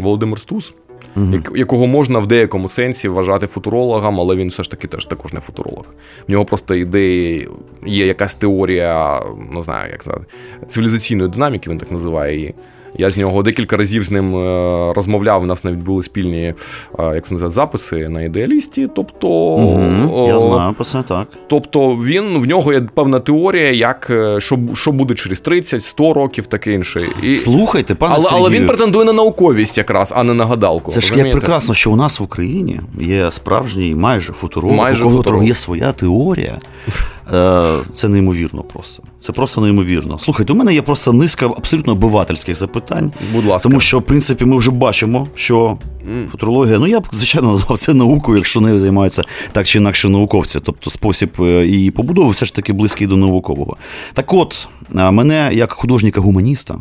[0.00, 0.74] Володимир Стус,
[1.16, 1.34] угу.
[1.54, 5.40] якого можна в деякому сенсі вважати футурологом, але він все ж таки теж також не
[5.40, 5.84] футуролог.
[6.28, 7.48] В нього просто ідеї,
[7.86, 10.24] є якась теорія, не знаю, як сказати,
[10.68, 12.54] цивілізаційної динаміки, він так називає її.
[13.02, 15.42] Я з нього декілька разів з ним е, розмовляв.
[15.42, 16.54] У нас навіть були спільні
[16.98, 18.88] е, як це називають, записи на ідеалісті.
[18.96, 21.28] Тобто, угу, я знаю про це так.
[21.46, 26.46] Тобто, він в нього є певна теорія, як е, що що буде через 30-100 років,
[26.46, 27.06] таке інше.
[27.22, 27.36] І...
[27.36, 30.90] Слухайте, пане але, Сергію, але він претендує на науковість якраз, а не на гадалку.
[30.90, 35.06] Це ж як прекрасно, що у нас в Україні є справжній майже футуролог, майже у
[35.06, 35.44] кого футуролог.
[35.44, 36.58] є своя теорія.
[37.92, 39.02] Це неймовірно просто.
[39.20, 40.18] Це просто неймовірно.
[40.18, 43.12] Слухайте, у мене є просто низка абсолютно обивательських запитань.
[43.32, 43.68] Будь ласка.
[43.68, 45.78] Тому що, в принципі, ми вже бачимо, що
[46.30, 50.58] футурологія, ну я б звичайно назвав це наукою, якщо нею займаються так чи інакше науковці.
[50.62, 53.76] Тобто спосіб е, її побудови все ж таки близький до наукового.
[54.12, 56.74] Так от, мене як художника-гуманіста.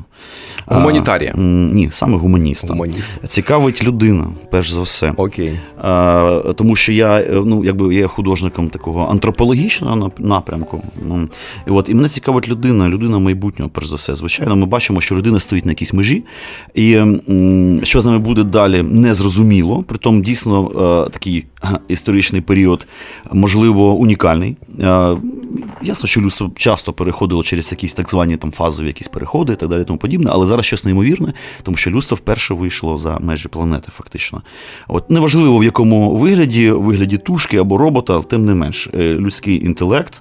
[0.65, 1.33] Гуманітарія.
[1.73, 2.67] Ні, саме гуманіста.
[2.67, 3.11] Гуманіст.
[3.27, 5.13] Цікавить людина, перш за все.
[5.17, 5.59] Окей.
[5.81, 10.83] А, Тому що я е, ну, якби є художником такого антропологічного напрямку.
[11.07, 11.29] Ну,
[11.67, 14.15] і от, і мене цікавить людина, людина майбутнього, перш за все.
[14.15, 16.23] Звичайно, ми бачимо, що людина стоїть на якійсь межі,
[16.75, 16.97] і
[17.83, 19.83] що з нами буде далі, не зрозуміло.
[19.87, 20.71] Притом дійсно
[21.07, 21.45] е, такий
[21.87, 22.87] історичний період,
[23.31, 24.57] можливо, унікальний.
[24.79, 25.17] Е,
[25.81, 29.69] ясно, що людство часто переходило через якісь так звані там фазові якісь переходи і так
[29.69, 33.91] далі, тому подібне, але зараз щось неймовірне, тому що людство вперше вийшло за межі планети,
[33.91, 34.41] фактично.
[34.87, 40.20] От неважливо в якому вигляді, вигляді тушки або робота, тим не менш, е, людський інтелект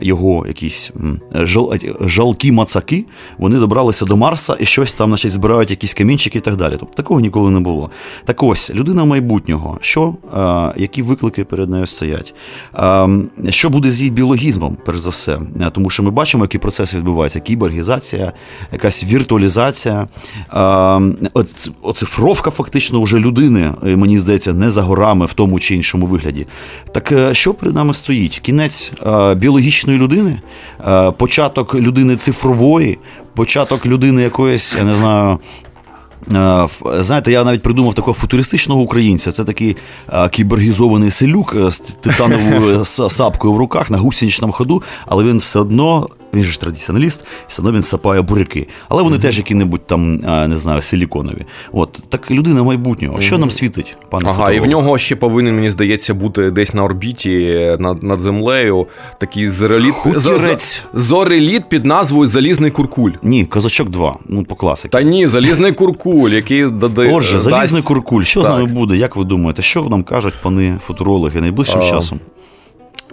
[0.00, 0.92] його якісь
[1.34, 3.04] жал, жалкі мацаки,
[3.38, 6.76] вони добралися до Марса і щось там значить, збирають якісь камінчики і так далі.
[6.80, 7.90] Тобто такого ніколи не було.
[8.24, 12.34] Так ось, людина майбутнього, що, а, які виклики перед нею стоять?
[12.72, 13.08] А,
[13.50, 15.40] що буде з її біологізмом, перш за все?
[15.72, 18.32] Тому що ми бачимо, які процеси відбуваються: кібергізація,
[18.72, 20.08] якась віртуалізація,
[20.48, 21.00] а,
[21.82, 26.46] оцифровка фактично вже людини, е, мені здається, не за горами в тому чи іншому вигляді.
[26.92, 28.38] Так е, що перед нами стоїть?
[28.38, 28.92] Кінець
[29.36, 30.40] біологічної фізичної людини,
[30.86, 32.98] е, початок людини цифрової,
[33.34, 35.38] початок людини якоїсь, я не знаю.
[36.34, 36.68] Е,
[37.00, 39.32] знаєте, я навіть придумав такого футуристичного українця.
[39.32, 39.76] Це такий
[40.12, 46.08] е, кібергізований селюк з титановою сапкою в руках на гусеничному ходу, але він все одно
[46.34, 48.66] він же ж традиціоналіст, все одно він сапає буряки.
[48.88, 49.20] Але вони mm-hmm.
[49.20, 50.16] теж які-небудь там,
[50.48, 51.44] не знаю, силіконові.
[51.72, 53.16] От так людина майбутнього.
[53.16, 53.22] Mm-hmm.
[53.22, 54.56] Що нам світить, пане Ага, фотолог?
[54.56, 58.86] і в нього ще повинен, мені здається, бути десь на орбіті над над землею
[59.18, 59.94] такий зореліт
[60.94, 63.10] зореліт під назвою Залізний Куркуль.
[63.22, 64.88] Ні, Козачок 2, ну по класиці.
[64.88, 67.14] Та ні, Залізний Куркуль, який додає.
[67.14, 67.44] Отже, дасть...
[67.44, 68.22] Залізний Куркуль.
[68.22, 68.50] Що так.
[68.50, 68.96] з нами буде?
[68.96, 72.20] Як ви думаєте, що нам кажуть пани футурологи найближчим а, часом?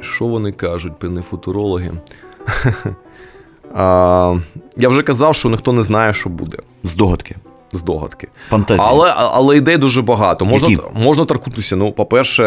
[0.02, 1.92] Що вони кажуть, пани футурологи?
[3.78, 4.36] А,
[4.78, 6.58] Я вже казав, що ніхто не знає, що буде.
[6.84, 7.36] Здогадки.
[7.72, 8.28] Здогадки.
[8.50, 8.88] Фантазії.
[8.92, 10.46] Але але ідей дуже багато.
[10.46, 11.76] Можна можна торкнутися.
[11.76, 12.44] Ну, по-перше,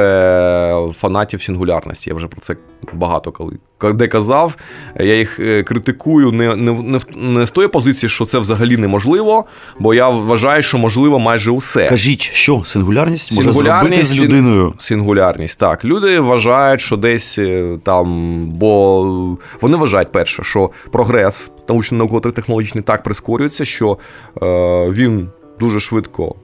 [0.98, 2.10] фанатів сингулярності.
[2.10, 2.56] Я вже про це
[2.92, 3.58] багато коли
[3.94, 4.56] де казав,
[5.00, 9.44] я їх е, критикую не не, не, не з тої позиції, що це взагалі неможливо,
[9.78, 11.88] бо я вважаю, що можливо майже усе.
[11.88, 14.74] Кажіть, що сингулярність може зробити з людиною?
[14.78, 15.84] Сингулярність, так.
[15.84, 23.64] Люди вважають, що десь е, там, бо вони вважають перше, що прогрес научно-науково-технологічний так прискорюється,
[23.64, 23.98] що
[24.42, 24.46] е,
[24.90, 25.28] він
[25.60, 26.34] дуже швидко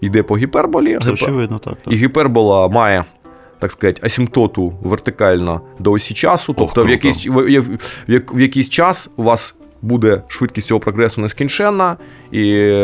[0.00, 0.98] йде по гіперболі.
[1.02, 1.94] Це очевидно, так, так.
[1.94, 3.04] І гіпербола має
[3.58, 6.54] так сказати, асімптоту вертикально до осі часу.
[6.58, 9.54] Тобто, Ох, в, якийсь, в, в, в якийсь час у вас
[9.86, 11.96] буде швидкість цього прогресу нескінченна,
[12.30, 12.78] і е,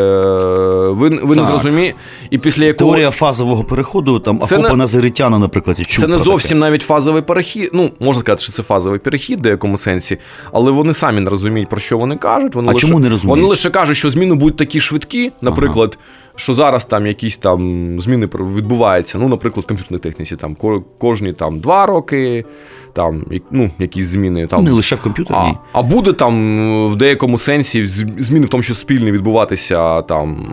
[0.91, 1.99] ви ви не зрозумієте.
[2.31, 2.91] І після якого...
[2.91, 6.71] Теорія фазового переходу, там Акопа Назаритяна, наприклад, і Це не зовсім таке.
[6.71, 7.71] навіть фазовий перехід.
[7.73, 10.19] Ну, можна сказати, що це фазовий перехід в деякому сенсі,
[10.53, 12.55] але вони самі не розуміють, про що вони кажуть.
[12.55, 13.39] Вони а лише, чому не розуміють?
[13.39, 15.99] Вони лише кажуть, що зміни будуть такі швидкі, наприклад.
[16.01, 17.61] Ага що зараз там якісь там
[18.01, 19.19] зміни відбуваються.
[19.19, 20.57] Ну, наприклад, в комп'ютерній техніці там
[20.99, 22.45] кожні там два роки,
[22.93, 24.65] там ну, якісь зміни там.
[24.65, 25.55] Не лише в комп'ютерній.
[25.73, 30.53] А, а буде там в деякому сенсі зміни, в тому що спільні відбуватися там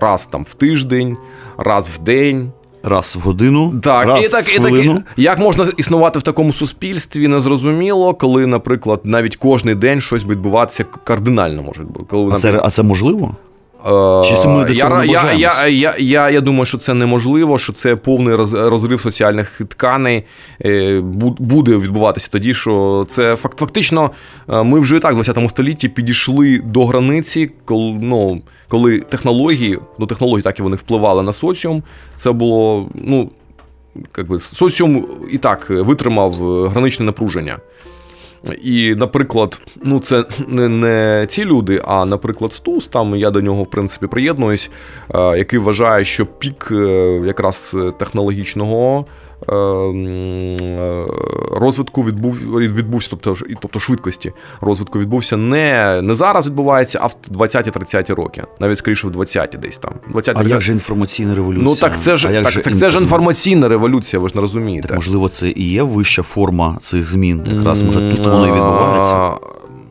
[0.00, 1.16] раз там в тиждень,
[1.58, 2.52] раз в день.
[2.82, 4.78] Раз в годину, так, раз і так, в.
[4.78, 10.24] І так, як можна існувати в такому суспільстві, незрозуміло, коли, наприклад, навіть кожний день щось
[10.24, 12.04] відбуватися кардинально може бути.
[12.08, 13.36] Коли, а, це, а це можливо?
[14.24, 17.72] Чи ми до цього я, я, я, я, я, я думаю, що це неможливо, що
[17.72, 20.24] це повний розрив соціальних тканей
[21.38, 24.10] буде відбуватися тоді, що це фактично
[24.48, 30.06] ми вже і так в 20 столітті підійшли до границі, коли ну, коли технології, до
[30.06, 31.82] технологій так і вони впливали на соціум.
[32.16, 33.30] Це було, ну,
[34.16, 36.32] якби соціум і так витримав
[36.68, 37.58] граничне напруження.
[38.62, 43.62] І, наприклад, ну це не не ці люди, а, наприклад, Стус, там я до нього,
[43.62, 44.70] в принципі, приєднуюсь,
[45.14, 48.58] який вважає, що пік е, якраз технологічного
[48.98, 49.27] Е, е,
[51.52, 58.14] розвитку відбув, відбувся, тобто тобто швидкості розвитку відбувся не не зараз відбувається, а в 20-30
[58.14, 59.92] роки, навіть скоріше в 20-ті десь там.
[60.10, 61.70] 20 А як же інформаційна революція?
[61.70, 64.88] Ну так це ж так, же так, це ж інформаційна революція, ви ж не розумієте.
[64.88, 67.46] Так, Можливо, це і є вища форма цих змін.
[67.54, 69.48] Якраз може тут воно і відбувається.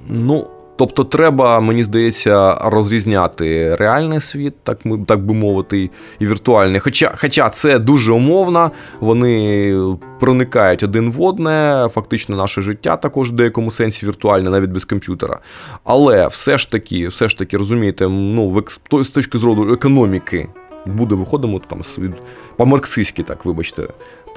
[0.09, 0.47] Ну.
[0.77, 6.79] Тобто, треба, мені здається, розрізняти реальний світ, так ми так би мовити, і віртуальний.
[6.79, 9.75] Хоча хоча це дуже умовно, вони
[10.19, 15.39] проникають один в одне, фактично наше життя також в деякому сенсі віртуальне, навіть без комп'ютера.
[15.83, 20.49] Але все ж таки, все ж таки, розумієте, ну, з точки зору економіки
[20.85, 21.81] буде виходимо там
[22.55, 23.83] по-марксистськи, так, вибачте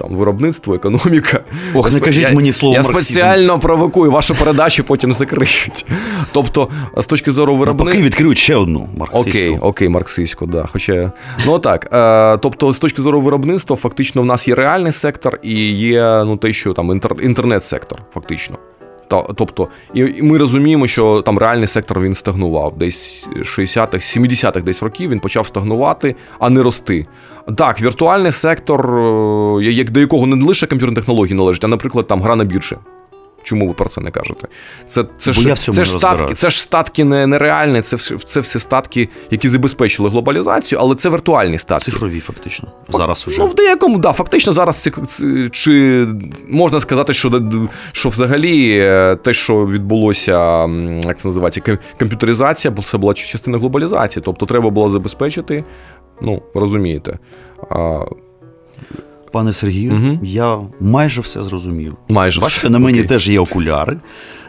[0.01, 1.39] там виробництво, економіка.
[1.73, 3.13] Ох, не кажіть я, мені слово Я марксизм.
[3.13, 5.85] спеціально провокую вашу передачу, потім закриють.
[6.31, 7.91] Тобто, з точки зору виробництва...
[7.91, 9.29] Поки відкриють ще одну марксистську.
[9.29, 10.65] Окей, окей, марксистську, да.
[10.71, 11.11] Хоча,
[11.45, 11.89] ну так.
[11.93, 16.37] Е, тобто, з точки зору виробництва, фактично, в нас є реальний сектор і є ну,
[16.37, 17.15] те, що там інтер...
[17.21, 18.57] інтернет-сектор, фактично.
[19.35, 22.77] Тобто, і ми розуміємо, що там реальний сектор він стагнував.
[22.77, 27.07] Десь 60-х, 70-х десь років він почав стагнувати, а не рости.
[27.57, 32.21] Так, віртуальний сектор, е, як до якого не лише комп'ютерні технології належить, а, наприклад, там
[32.21, 32.75] гра на біржі.
[33.43, 34.47] Чому ви про це не кажете?
[34.87, 39.09] Це це, ж, це ж статки це ж статки не, нереальні, це це всі статки,
[39.31, 41.91] які забезпечили глобалізацію, але це віртуальні статки.
[41.91, 42.71] Цифрові, фактично.
[42.89, 43.41] Зараз уже.
[43.41, 44.91] Ну, в деякому, да, фактично, зараз це,
[45.51, 46.07] чи
[46.49, 47.41] можна сказати, що
[47.91, 50.67] що взагалі е, те, що відбулося,
[51.03, 54.23] як це називається, комп'ютеризація, це була частина глобалізації.
[54.25, 55.63] Тобто треба було забезпечити,
[56.21, 57.19] ну, розумієте.
[59.31, 60.19] Пане Сергію, угу.
[60.23, 61.95] я майже все зрозумів.
[62.09, 63.07] Майже Бачите, на мені okay.
[63.07, 63.97] теж є окуляри.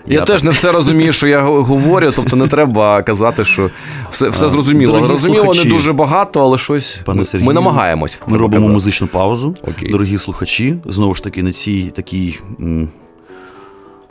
[0.07, 0.45] Я, я теж так...
[0.45, 3.71] не все розумію, що я говорю, тобто не треба казати, що
[4.11, 4.93] все все зрозуміло.
[4.93, 8.19] Дорогі Розуміло слухачі, не дуже багато, але щось Пане Сергію, ми намагаємось.
[8.29, 8.75] Ми робимо казати.
[8.75, 9.55] музичну паузу.
[9.63, 9.93] Окей.
[9.93, 12.39] Дорогі слухачі, знову ж таки, на цій такій.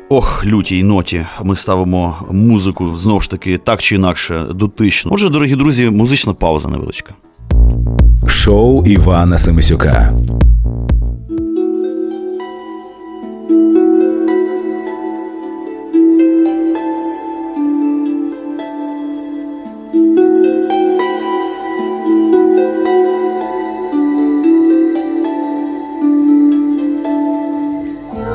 [0.09, 5.11] Ох, лютій ноті ми ставимо музику знову ж таки так чи інакше дотично.
[5.13, 7.13] Отже, дорогі друзі, музична пауза невеличка.
[8.27, 10.13] Шоу Івана Семисюка.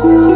[0.06, 0.36] Ooh.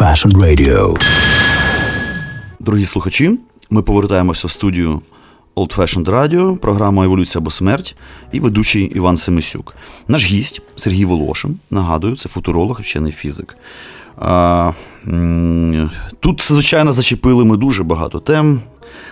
[0.00, 1.02] Old Fashioned Radio.
[2.60, 3.38] Дорогі слухачі.
[3.70, 5.00] Ми повертаємося в студію
[5.56, 7.96] Old Fashioned Radio, програма Еволюція або смерть
[8.32, 9.74] і ведучий Іван Семисюк.
[10.08, 11.58] Наш гість Сергій Волошин.
[11.70, 13.56] Нагадую, це футуролог, вчений фізик.
[16.20, 18.60] Тут, звичайно, зачепили ми дуже багато тем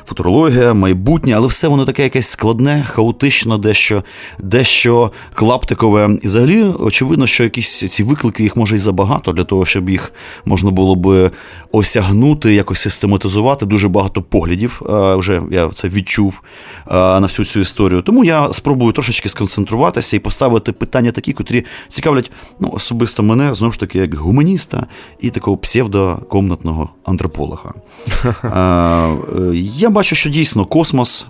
[0.06, 4.02] футурологія, майбутнє, але все воно таке якесь складне, хаотично, дещо
[4.38, 6.18] дещо клаптикове.
[6.22, 10.12] І взагалі, очевидно, що якісь ці виклики їх може і забагато для того, щоб їх
[10.44, 11.30] можна було би
[11.72, 13.66] осягнути, якось систематизувати.
[13.66, 14.82] Дуже багато поглядів.
[14.88, 16.42] Вже я це відчув
[16.90, 18.02] на всю цю історію.
[18.02, 23.72] Тому я спробую трошечки сконцентруватися і поставити питання такі, котрі цікавлять ну, особисто мене знову
[23.72, 24.87] ж таки як гуманіста
[25.20, 27.74] і такого псевдокомнатного антрополога.
[29.77, 31.27] Я бачу, що дійсно космос,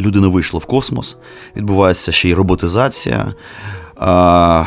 [0.00, 1.16] людина вийшла в космос,
[1.56, 3.26] відбувається ще й роботизація.
[3.96, 4.64] А,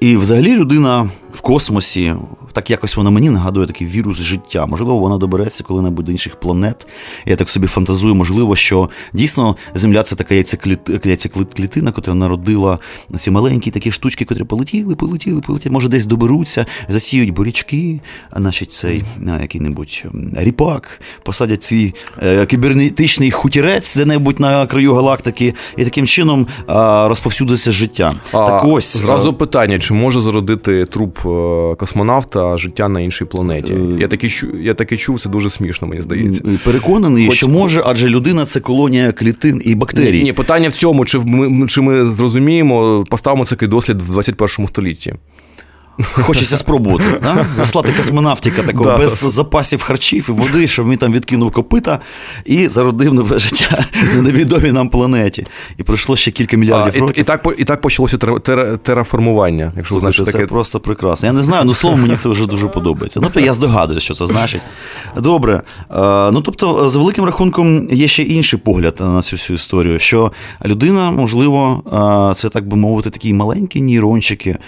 [0.00, 2.14] І взагалі людина в космосі
[2.52, 4.66] так якось вона мені нагадує такий вірус життя.
[4.66, 6.86] Можливо, вона добереться коли-небудь до інших планет.
[7.26, 10.34] Я так собі фантазую, можливо, що дійсно Земля це така
[11.04, 12.78] яйцеклітина, яка народила
[13.16, 15.72] ці маленькі такі штучки, які полетіли, полетіли, полетіли.
[15.72, 18.00] Може, десь доберуться, засіють бурячки,
[18.36, 19.02] значить, цей
[19.40, 20.04] який-небудь
[20.36, 26.46] ріпак, посадять свій е, кібернетичний хутірець де-небудь на краю галактики, і таким чином
[27.08, 28.12] розповсюдиться життя.
[28.32, 31.19] А, так ось зразу питання: чи може зародити труп е,
[31.78, 32.58] космонавта?
[32.58, 33.72] життя на іншій планеті.
[33.72, 36.42] Е, я таки я таки чув, це дуже смішно, мені здається.
[36.64, 37.36] Переконаний, Хоч...
[37.36, 40.18] що може, адже людина це колонія клітин і бактерій.
[40.18, 44.68] Ні, ні питання в цьому, чи ми чи ми зрозуміємо, поставимо цей дослід в 21
[44.68, 45.14] столітті.
[46.02, 47.04] Хочеться спробувати.
[47.22, 47.46] Да?
[47.54, 51.98] Заслати космонавтика такого без запасів харчів і води, щоб він там відкинув копита
[52.44, 53.84] і зародив нове життя
[54.14, 55.46] на невідомій нам планеті.
[55.78, 57.18] І пройшло ще кілька мільярдів а, років.
[57.18, 58.18] І, і так і так почалося
[58.82, 60.46] тераформування, якщо ви знаєте, це таке...
[60.46, 61.26] просто прекрасно.
[61.26, 63.20] Я не знаю, ну слово мені це вже дуже подобається.
[63.20, 64.62] Ну, я здогадуюся, що це значить.
[65.16, 65.62] Добре.
[66.32, 70.32] Ну тобто, за великим рахунком, є ще інший погляд на цю всю історію, що
[70.64, 71.82] людина, можливо,
[72.36, 74.58] це так би мовити, такі маленькі нейрончики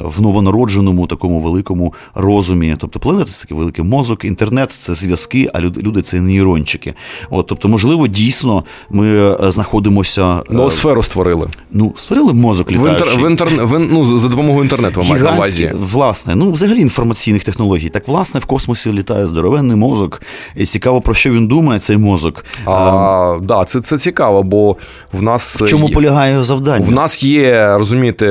[0.00, 2.76] в новонародженому такому великому розумі.
[2.78, 6.94] Тобто планета це такий великий мозок, інтернет це зв'язки, а люди це нейрончики.
[7.30, 10.42] От, Тобто, можливо, дійсно ми е, знаходимося.
[10.50, 11.48] Е, Ноосферу створили.
[11.70, 13.24] Ну, створили мозок літаючий.
[13.24, 13.56] В інтер...
[13.56, 13.88] в інтер...
[13.90, 15.72] ну, За допомогою інтернету ви маєте на увазі.
[15.74, 17.88] Власне, ну взагалі інформаційних технологій.
[17.88, 20.22] Так, власне, в космосі літає здоровенний мозок.
[20.56, 22.44] І цікаво, про що він думає, цей мозок.
[22.64, 23.46] А, ем...
[23.46, 24.76] да, Це це цікаво, бо
[25.12, 25.60] в нас.
[25.60, 26.86] В чому полягає завдання?
[26.86, 28.26] В нас є, розумієте,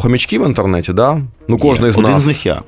[0.00, 1.20] хомячки в інтернеті, да?
[1.48, 2.06] Ну, кожен з нас.
[2.06, 2.62] Один з них я.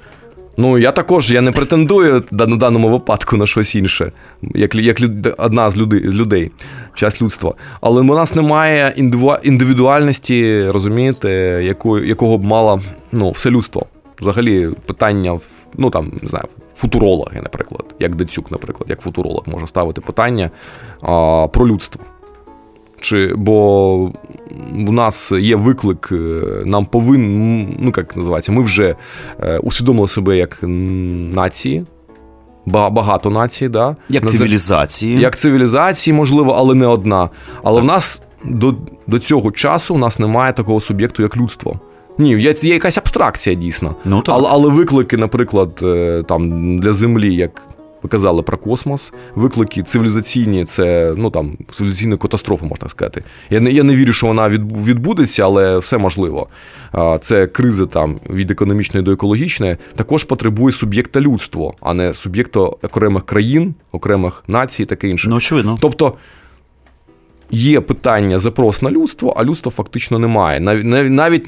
[0.57, 4.13] Ну, я також я не претендую на даному випадку на щось інше,
[4.43, 4.97] як як
[5.39, 6.51] одна з людей, людей,
[6.95, 7.55] часть людства.
[7.81, 8.95] Але у нас немає
[9.43, 11.31] індивідуальності, розумієте,
[11.65, 12.81] яку, якого б мало
[13.13, 13.87] ну, все людство.
[14.21, 15.39] Взагалі, питання,
[15.75, 16.45] ну там, не знаю,
[16.77, 20.51] футурологи, наприклад, як Децюк, наприклад, як футуролог може ставити питання
[21.03, 22.03] а, про людство.
[23.03, 23.97] Чи, Бо
[24.73, 28.97] в нас є виклик, е, нам повинен, ну як називається, ми вже
[29.41, 31.85] е, усвідомили себе як нації.
[32.67, 33.97] Багато націй, да?
[34.09, 35.21] як цивілізації.
[35.21, 37.31] Як цивілізації, можливо, але не одна.
[37.63, 37.85] Але так.
[37.85, 38.75] в нас до
[39.07, 41.81] до цього часу у нас немає такого суб'єкту, як людство.
[42.19, 43.95] Ні, є є якась абстракція дійсно.
[44.05, 44.35] Ну, так.
[44.35, 47.63] Але але виклики, наприклад, е, там для Землі, як
[48.03, 53.25] ви казали про космос, виклики цивілізаційні, це ну там цивілізаційна катастрофа, можна сказати.
[53.51, 56.49] Я не я не вірю, що вона відбудеться, але все можливо.
[57.21, 63.27] Це кризи там від економічної до екологічної, також потребує суб'єкта людство, а не суб'єкта окремих
[63.27, 65.29] країн, окремих націй, таке інше.
[65.29, 65.79] Ну, очевидно.
[65.81, 66.15] Тобто
[67.53, 70.61] є питання запрос на людство, а людства фактично немає.
[70.61, 71.45] Навіть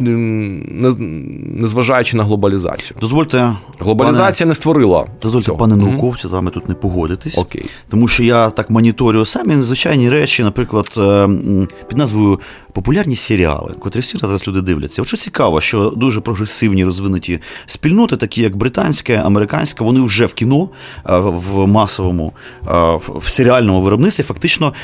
[1.61, 2.96] незважаючи на глобалізацію.
[3.00, 3.57] Дозвольте.
[3.78, 5.07] Глобалізація пане, не створила.
[5.22, 5.59] Дозвольте, цього.
[5.59, 7.38] пане науковцю, з вами тут не погодитись.
[7.38, 7.64] Окей.
[7.88, 11.28] Тому що я так моніторю самі звичайні речі, наприклад, е,
[11.88, 12.40] під назвою
[12.72, 15.02] популярні серіали, котрі всі зараз люди дивляться.
[15.02, 20.34] От що цікаво, що дуже прогресивні розвинуті спільноти, такі як британська, американська, вони вже в
[20.34, 20.68] кіно
[21.11, 22.32] е, в масовому
[23.07, 24.74] в серіальному виробництві фактично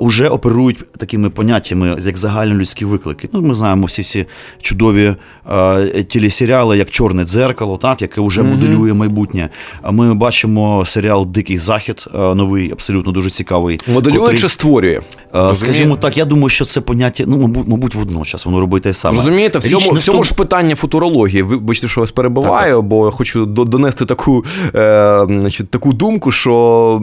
[0.00, 3.28] вже оперують оперують такими поняттями, як загальнолюдські виклики.
[3.32, 4.26] Ну, Ми знаємо всі ці
[4.62, 5.14] чудові
[5.50, 8.50] е, телесеріали, як Чорне дзеркало, так, яке вже mm-hmm.
[8.50, 9.48] моделює майбутнє.
[9.90, 13.78] Ми бачимо серіал Дикий Захід, е, новий, абсолютно дуже цікавий.
[13.86, 14.38] Моделює котрий...
[14.38, 15.00] чи створює?
[15.32, 15.58] Розумієте?
[15.58, 19.16] Скажімо так, я думаю, що це поняття, ну, мабуть, водночас воно робить те саме.
[19.16, 21.42] Розумієте, в цьому, в цьому ж питання футурології.
[21.42, 22.84] Вибачте, що вас перебуваю, так.
[22.84, 27.02] бо я хочу донести таку е, значить, таку думку, що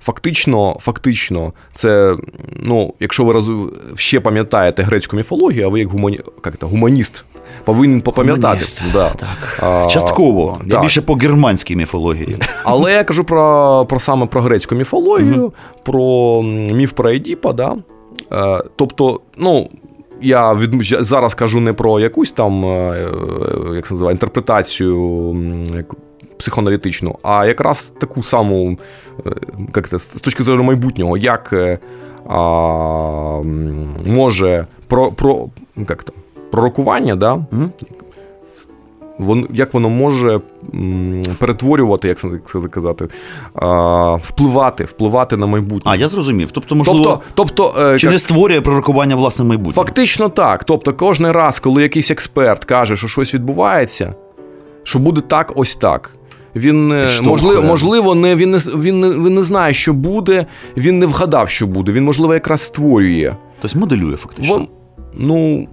[0.00, 2.16] фактично, фактично, це,
[2.62, 3.50] ну, якщо ви роз...
[3.96, 6.18] ще пам'ятаєте грецьку міфологію, а ви як гумані...
[6.44, 7.24] як це, гуманіст
[7.64, 8.64] повинен попам'ятати.
[8.92, 9.10] Да.
[9.10, 9.58] Так.
[9.60, 10.58] А, Частково.
[10.66, 12.36] Я більше по германській міфології.
[12.64, 15.52] Але я кажу про про саме про грецьку міфологію, угу.
[15.82, 16.42] про
[16.72, 17.52] міф про Едіпа.
[17.60, 17.76] Да?
[18.32, 19.68] Е, тобто, ну.
[20.22, 23.08] Я від зараз кажу не про якусь там е,
[23.74, 25.36] як це називає, інтерпретацію
[26.38, 28.78] психоаналітичну, а якраз таку саму
[29.26, 29.30] е,
[29.76, 31.54] як це, з точки зору майбутнього, як
[32.28, 33.42] а,
[34.06, 36.12] може про про як то,
[36.50, 37.34] пророкування, да?
[37.34, 37.68] Mm-hmm.
[39.20, 40.40] Вон, як воно може
[41.38, 43.08] перетворювати, як це казати,
[44.22, 45.92] впливати впливати на майбутнє.
[45.92, 46.50] А, я зрозумів.
[46.50, 48.12] Тобто, можливо, тобто, тобто, е, чи як...
[48.12, 49.72] не створює пророкування власне майбутнє?
[49.72, 50.64] Фактично так.
[50.64, 54.14] Тобто, кожен раз, коли якийсь експерт каже, що щось відбувається,
[54.82, 56.16] що буде так, ось так.
[56.56, 60.46] Він е, можливо, можливо, не він не він не він не знає, що буде.
[60.76, 61.92] Він не вгадав, що буде.
[61.92, 63.34] Він, можливо, якраз створює.
[63.60, 64.54] Тобто моделює фактично.
[64.54, 64.68] Вон,
[65.14, 65.68] ну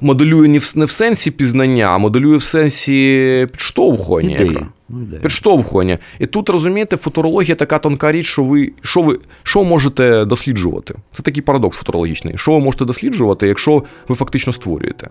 [0.00, 4.36] моделює не в, не в сенсі пізнання, а моделює в сенсі підштовхування.
[4.36, 4.58] Ідеї.
[4.88, 5.98] Ну, підштовхування.
[6.18, 10.94] І тут розумієте, футурологія така тонка річ, що ви що ви що можете досліджувати.
[11.12, 12.38] Це такий парадокс футурологічний.
[12.38, 15.08] Що ви можете досліджувати, якщо ви фактично створюєте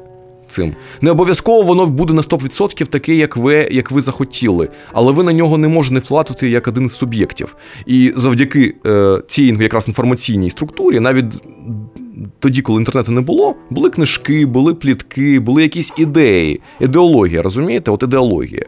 [0.50, 0.76] цим?
[1.02, 5.34] Не обов'язково воно буде на 100% таке, як ви як ви захотіли, але ви на
[5.34, 7.56] нього не можете вплатити як один з суб'єктів.
[7.86, 11.26] І завдяки е, цій якраз інформаційній структурі, навіть
[12.40, 17.92] тоді, коли інтернету не було, були книжки, були плітки, були якісь ідеї, ідеологія, розумієте?
[17.92, 18.66] От ідеологія.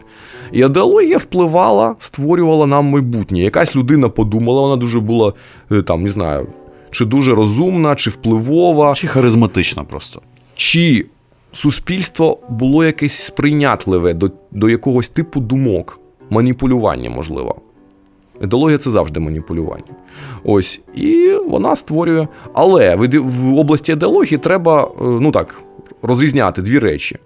[0.52, 3.40] І ідеологія впливала, створювала нам майбутнє.
[3.40, 5.34] Якась людина подумала, вона дуже була
[5.72, 6.48] е, там, не знаю,
[6.92, 10.22] чи дуже розумна, чи впливова, чи харизматична просто.
[10.56, 11.06] Чи
[11.52, 16.00] суспільство було якесь сприйнятливе до, до якогось типу думок,
[16.30, 17.56] маніпулювання, можливо.
[18.44, 19.94] Ідеологія це завжди маніпулювання.
[20.44, 22.28] Ось, і вона створює.
[22.54, 25.62] Але в області ідеології треба, е, ну так,
[26.02, 27.18] розрізняти дві речі.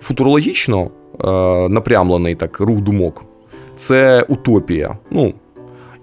[0.00, 0.90] Футурологічно
[1.24, 1.28] е,
[1.68, 3.24] напрямлений так рух думок
[3.76, 4.98] це утопія.
[5.10, 5.34] Ну,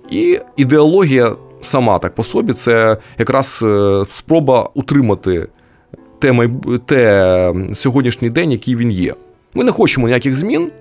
[0.09, 5.47] І ідеологія сама так по собі це якраз е, спроба утримати
[6.19, 6.49] те,
[6.85, 9.13] те сьогоднішній день, який він є.
[9.53, 10.71] Ми не хочемо ніяких змін.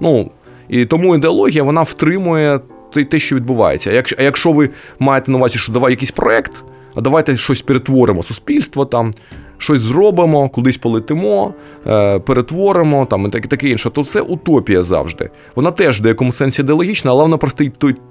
[0.00, 0.30] ну,
[0.68, 2.60] І тому ідеологія вона втримує
[2.94, 3.90] те, що відбувається.
[3.90, 6.64] А якщо, а якщо ви маєте на увазі, що давай якийсь проект,
[6.94, 9.12] а давайте щось перетворимо, суспільство там.
[9.58, 11.54] Щось зробимо, кудись полетимо,
[11.86, 13.90] е, перетворимо там і таке таке інше.
[13.90, 15.30] То це утопія завжди.
[15.56, 17.64] Вона теж в деякому сенсі ідеологічна, але вона просто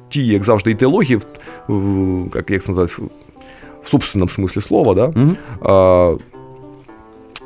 [0.09, 1.19] ті, як завжди, ідеології,
[1.67, 3.01] в, як, як це називається,
[3.83, 5.05] в собственному смислі слова, да?
[5.07, 6.19] Mm-hmm.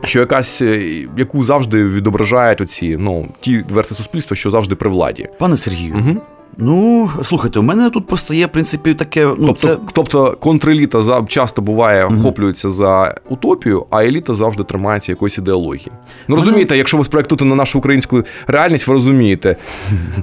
[0.04, 5.30] що якась, е, яку завжди відображають оці ну, ті версії суспільства, що завжди при владі.
[5.40, 5.96] Пане Сергію.
[5.96, 6.22] Угу.
[6.58, 9.26] Ну, слухайте, у мене тут постає, в принципі, таке.
[9.26, 9.78] Ну, Тобто це...
[9.94, 15.92] тобто контреліта часто буває, mm охоплюється за утопію, а еліта завжди тримається якоїсь ідеології.
[16.28, 19.56] Ну розумієте, якщо ви спроектуєте на нашу українську реальність, ви розумієте,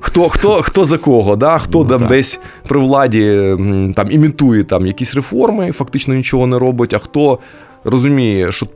[0.01, 1.59] хто хто, хто за кого, да?
[1.59, 3.57] хто ну, там десь при владі
[3.95, 7.39] там імітує там якісь реформи, фактично нічого не робить, а хто
[7.85, 8.67] розуміє, що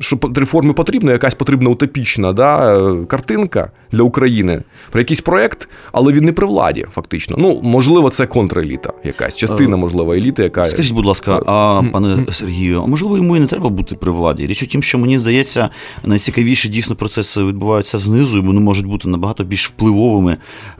[0.00, 2.78] що реформи потрібна, якась потрібна утопічна да,
[3.08, 7.36] картинка для України про якийсь проект, але він не при владі, фактично.
[7.38, 10.64] Ну, можливо, це контреліта, якась частина, е, можливо, еліти, яка.
[10.64, 14.46] Скажіть, будь ласка, а пане Сергію, а можливо, йому і не треба бути при владі?
[14.46, 15.70] Річ у тім, що мені здається,
[16.04, 20.36] найцікавіші дійсно процеси відбуваються знизу, і вони можуть бути набагато більш впливовими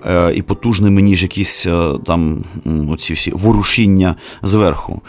[0.06, 2.44] е, і потужними, ніж якісь е, там
[2.90, 5.02] оці всі ворушіння зверху.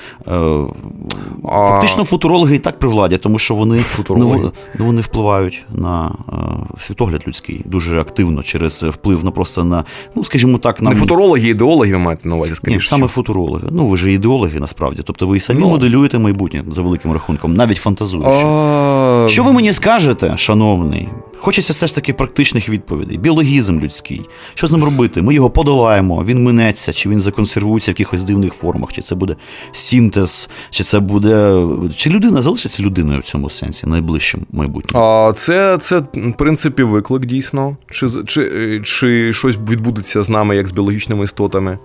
[1.44, 6.12] Фактично, футурологи Футурологи і так при владі, тому що вони ну, ну, вони впливають на
[6.30, 6.34] е,
[6.80, 9.84] світогляд людський дуже активно через вплив на просто на,
[10.16, 12.80] ну скажімо так, на не футурологи, ідеологи ви маєте на увазі, скажімо.
[12.82, 13.68] Ні, саме футурологи.
[13.72, 15.02] Ну ви ж ідеологи насправді.
[15.06, 15.70] Тобто ви і самі ну.
[15.70, 18.30] моделюєте майбутнє за великим рахунком, навіть фантазуючи.
[18.30, 19.28] А...
[19.30, 21.10] Що ви мені скажете, шановний?
[21.46, 23.18] Хочеться все ж таки практичних відповідей.
[23.18, 24.22] Біологізм людський.
[24.54, 25.22] Що з ним робити?
[25.22, 29.36] Ми його подолаємо, він минеться, чи він законсервується в якихось дивних формах, чи це буде
[29.72, 31.64] синтез, чи це буде.
[31.96, 35.34] Чи людина залишиться людиною в цьому сенсі, найближчим майбутньому?
[35.34, 37.78] Це, це в принципі, виклик дійсно.
[37.92, 41.80] Чи, чи, Чи щось відбудеться з нами, як з біологічними істотами?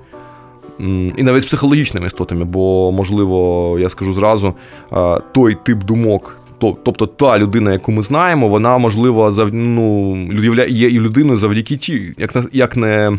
[1.17, 4.55] І навіть з психологічними істотами, бо, можливо, я скажу зразу,
[5.33, 9.55] той тип думок, Тобто та людина, яку ми знаємо, вона можливо зав...
[9.55, 10.17] ну,
[10.69, 13.19] є і людиною завдяки ті, як як не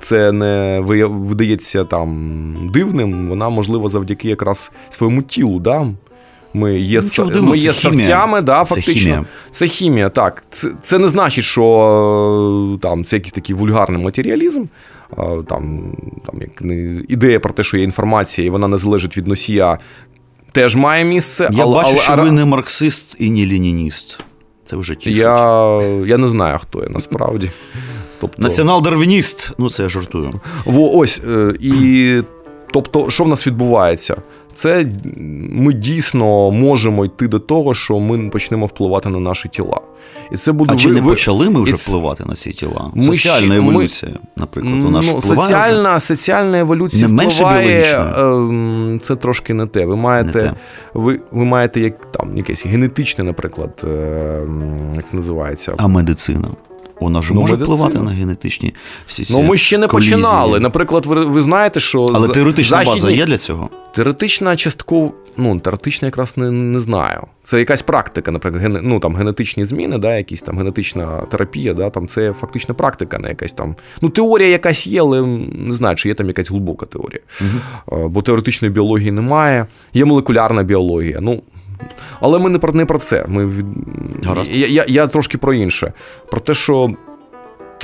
[0.00, 5.58] це не видається там дивним, вона можлива завдяки якраз своєму тілу.
[5.58, 5.86] Да?
[6.54, 8.92] Ми є ну, ми є савцями, да, фактично.
[8.92, 9.24] Це хімія.
[9.50, 10.44] Це хімія, так.
[10.50, 14.64] Це це не значить, що там це якийсь такий вульгарний матеріалізм.
[15.48, 15.94] Там
[16.26, 19.78] там як не ідея про те, що є інформація, і вона не залежить від носія,
[20.52, 21.48] теж має місце.
[21.52, 22.22] Я але, бачу, але, що але...
[22.22, 24.20] ви не марксист і не ленініст.
[24.64, 25.18] Це вже тішить.
[25.18, 27.50] Я я не знаю, хто я насправді.
[28.20, 28.42] Тобто...
[28.42, 30.40] Націонал-дарвініст, ну це я жартую.
[30.64, 31.20] Во, Ось.
[31.28, 32.22] Е, і
[32.72, 34.16] тобто, що в нас відбувається?
[34.54, 34.86] Це
[35.50, 39.80] ми дійсно можемо йти до того, що ми почнемо впливати на наші тіла.
[40.32, 41.90] І це буде А чи не почали ми вже це...
[41.90, 42.90] впливати на ці тіла?
[42.94, 43.56] Ми соціальна ще...
[43.56, 46.06] еволюція, наприклад, у нас ну, соціальна вже?
[46.06, 49.86] соціальна еволюція не впливає, ем, це трошки не те.
[49.86, 50.54] Ви маєте не те.
[50.94, 55.74] Ви, ви маєте як там якесь генетичне, наприклад, ем, як це називається?
[55.76, 56.48] А медицина?
[57.00, 57.76] Вона ж ну, може медицина.
[57.76, 58.74] впливати на генетичні
[59.06, 60.14] всі ці Ну ми ще не колізії.
[60.14, 60.60] починали.
[60.60, 62.94] Наприклад, ви ви знаєте, що але теоретична західні...
[62.94, 63.70] база є для цього?
[63.94, 67.26] Теоретична частково, ну теоретична якраз не не знаю.
[67.42, 68.78] Це якась практика, наприклад, ген...
[68.82, 73.28] ну, там генетичні зміни, да, якісь там генетична терапія, да, там це фактично практика, не
[73.28, 73.76] якась там.
[74.00, 75.22] Ну, теорія якась є, але
[75.52, 77.20] не знаю, чи є там якась глибока теорія.
[77.40, 78.08] Угу.
[78.08, 81.18] Бо теоретичної біології немає, є молекулярна біологія.
[81.20, 81.42] Ну,
[82.20, 83.24] але ми не про не про це.
[83.28, 83.66] Ми від...
[84.24, 84.54] Гаразд.
[84.54, 85.92] Я, я я, трошки про інше.
[86.30, 86.88] Про те, що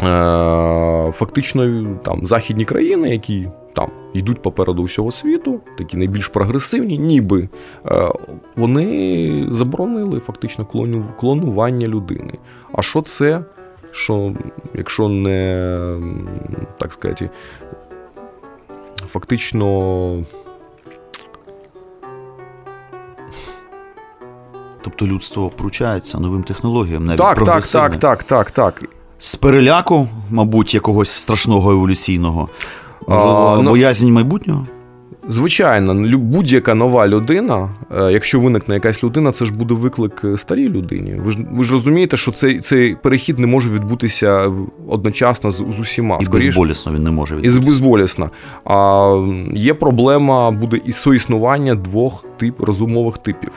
[0.03, 7.49] е, фактично там західні країни, які там йдуть попереду всього світу, такі найбільш прогресивні, ніби
[7.87, 8.09] е,
[8.57, 12.35] вони заборонили фактично клону, клонування людини.
[12.73, 13.45] А що це?
[13.91, 14.33] Що,
[14.75, 15.99] якщо не
[16.79, 17.31] так сказати,
[19.09, 20.25] фактично.
[24.87, 28.83] Тобто людство пручається новим технологіям, навіть так, так, так, так, так, так.
[29.19, 32.49] З переляку, мабуть, якогось страшного еволюційного,
[33.09, 34.67] можливо, а, ну, боязнь майбутнього.
[35.29, 40.69] Звичайно, будь-яка нова людина, е, якщо виникне якась людина, це ж буде виклик е, старій
[40.69, 41.15] людині.
[41.19, 44.53] Ви ж ви ж розумієте, що цей цей перехід не може відбутися
[44.89, 46.19] одночасно з, з усіма.
[46.21, 47.61] І Скоріше, безболісно він не може відбутися.
[47.61, 48.31] І безболісно.
[48.65, 53.53] А є проблема буде і соіснування двох тип розумових типів.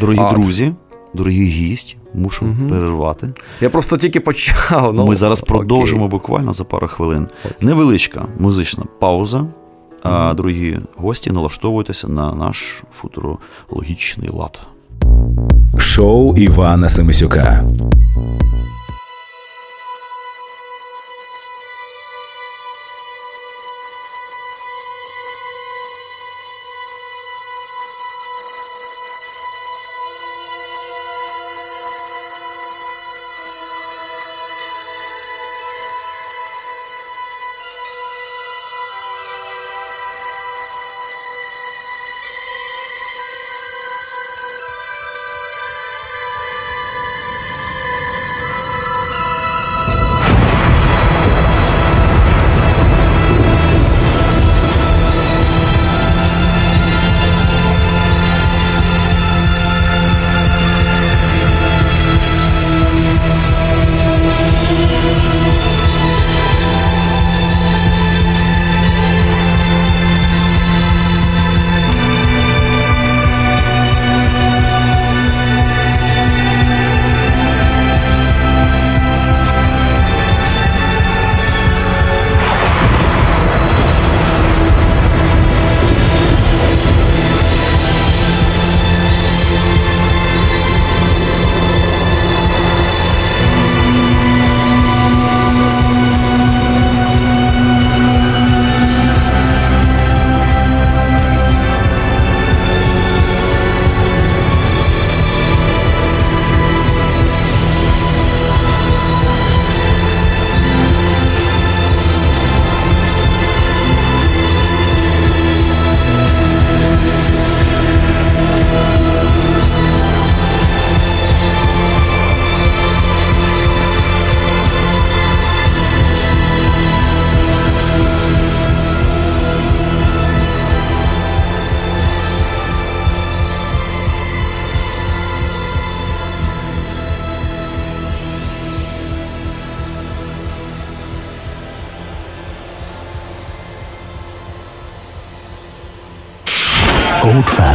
[0.00, 0.72] Дорогі а, друзі,
[1.14, 2.70] дорогі гість, мушу угу.
[2.70, 3.32] перервати.
[3.60, 4.94] Я просто тільки почав.
[4.94, 6.10] Ну, Ми зараз продовжимо окей.
[6.10, 7.28] буквально за пару хвилин.
[7.44, 7.56] Окей.
[7.68, 9.46] Невеличка музична пауза.
[10.02, 14.60] А дорогі гості, налаштовуйтеся на наш футурологічний лад.
[15.78, 17.64] Шоу Івана Семисюка.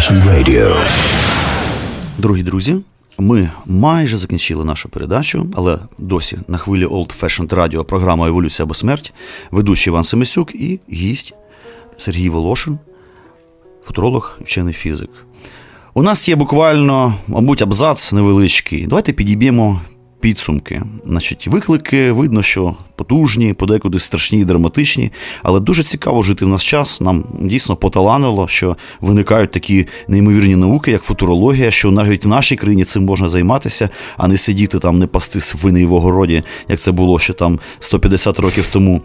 [0.05, 0.89] Fashioned Radio.
[2.17, 2.75] Дорогі друзі,
[3.17, 8.73] ми майже закінчили нашу передачу, але досі на хвилі Old Fashioned Radio програма Еволюція або
[8.73, 9.13] смерть,
[9.51, 11.33] ведучий Іван Семисюк і гість
[11.97, 12.79] Сергій Волошин,
[13.85, 15.09] футуролог і вчений фізик.
[15.93, 18.87] У нас є буквально, мабуть, абзац невеличкий.
[18.87, 19.81] Давайте підіб'ємо
[20.25, 20.81] підсумки.
[21.07, 25.11] Значить, виклики видно, що потужні, подекуди страшні і драматичні,
[25.43, 27.01] але дуже цікаво жити в нас час.
[27.01, 32.83] Нам дійсно поталанило, що виникають такі неймовірні науки, як футурологія, що навіть в нашій країні
[32.83, 37.19] цим можна займатися, а не сидіти там, не пасти свини в огороді, як це було
[37.19, 39.01] ще там 150 років тому.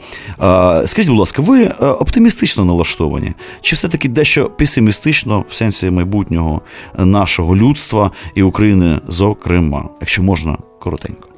[0.87, 3.33] Скажіть, будь ласка, ви е, оптимістично налаштовані?
[3.61, 6.61] Чи все-таки дещо песимістично в сенсі майбутнього
[6.99, 11.28] нашого людства і України, зокрема, якщо можна коротенько?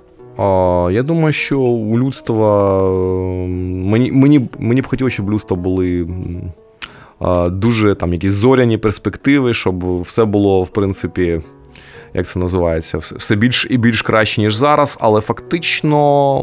[0.93, 6.09] Я думаю, що у людства ем, мені мені, мені б хотілося, щоб людства були
[7.51, 11.41] дуже там якісь зоряні перспективи, щоб все було, в принципі,
[12.15, 14.99] як це називається, все більш і більш краще, ніж зараз.
[15.01, 16.39] Але фактично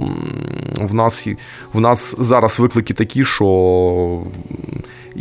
[0.75, 1.27] в нас
[1.73, 4.23] в нас зараз виклики такі, що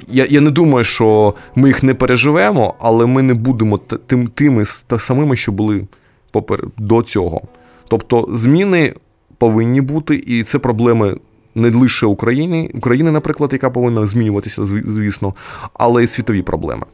[0.09, 4.65] я я не думаю, що ми їх не переживемо, але ми не будемо тим, тими
[4.99, 5.87] самими, що були
[6.31, 7.43] попер до цього.
[7.89, 8.95] Тобто зміни
[9.39, 11.17] повинні бути, і це проблеми
[11.55, 15.35] не лише України, України, наприклад, яка повинна змінюватися, звісно,
[15.75, 16.87] але й світові проблеми.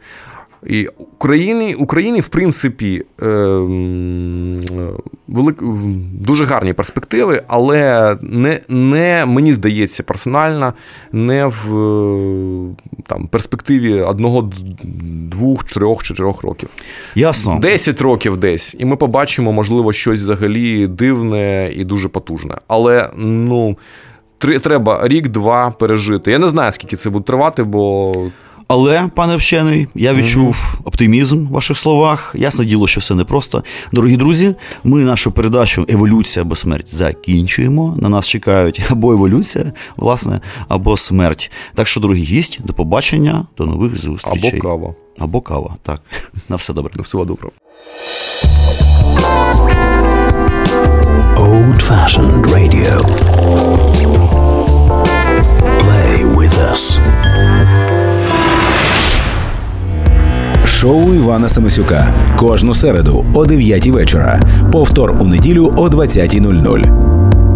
[0.67, 3.27] І Україні, Україні, в принципі, е,
[5.29, 5.59] велик,
[6.12, 10.75] дуже гарні перспективи, але не, не, мені здається, персонально,
[11.12, 11.67] не в
[13.07, 14.51] там, перспективі одного,
[15.31, 16.69] двох, трьох, чотирьох років.
[17.15, 17.59] Ясно.
[17.62, 18.77] Десять років десь.
[18.79, 22.55] І ми побачимо, можливо, щось взагалі дивне і дуже потужне.
[22.69, 23.79] Але ну,
[24.39, 26.31] треба рік-два пережити.
[26.31, 28.12] Я не знаю, скільки це буде тривати, бо.
[28.69, 32.35] Але, пане вчений, я відчув оптимізм в ваших словах.
[32.39, 33.65] Ясне діло, що все непросто.
[33.93, 34.55] Дорогі друзі,
[34.85, 37.97] ми нашу передачу Еволюція або смерть закінчуємо.
[38.01, 41.51] На нас чекають або еволюція, власне, або смерть.
[41.75, 44.51] Так що, дорогі гість, до побачення, до нових зустрічей.
[44.51, 44.95] Або кава.
[45.19, 45.77] Або кава.
[45.83, 46.01] Так.
[46.49, 46.93] На все добре.
[46.97, 47.53] На всього доброго.
[51.37, 52.93] Old Fashioned Radio.
[55.83, 56.99] Play with us.
[60.85, 62.07] Шоу Івана Самисюка
[62.39, 64.41] кожну середу о 9 вечора.
[64.72, 67.53] Повтор у неділю о 20.00.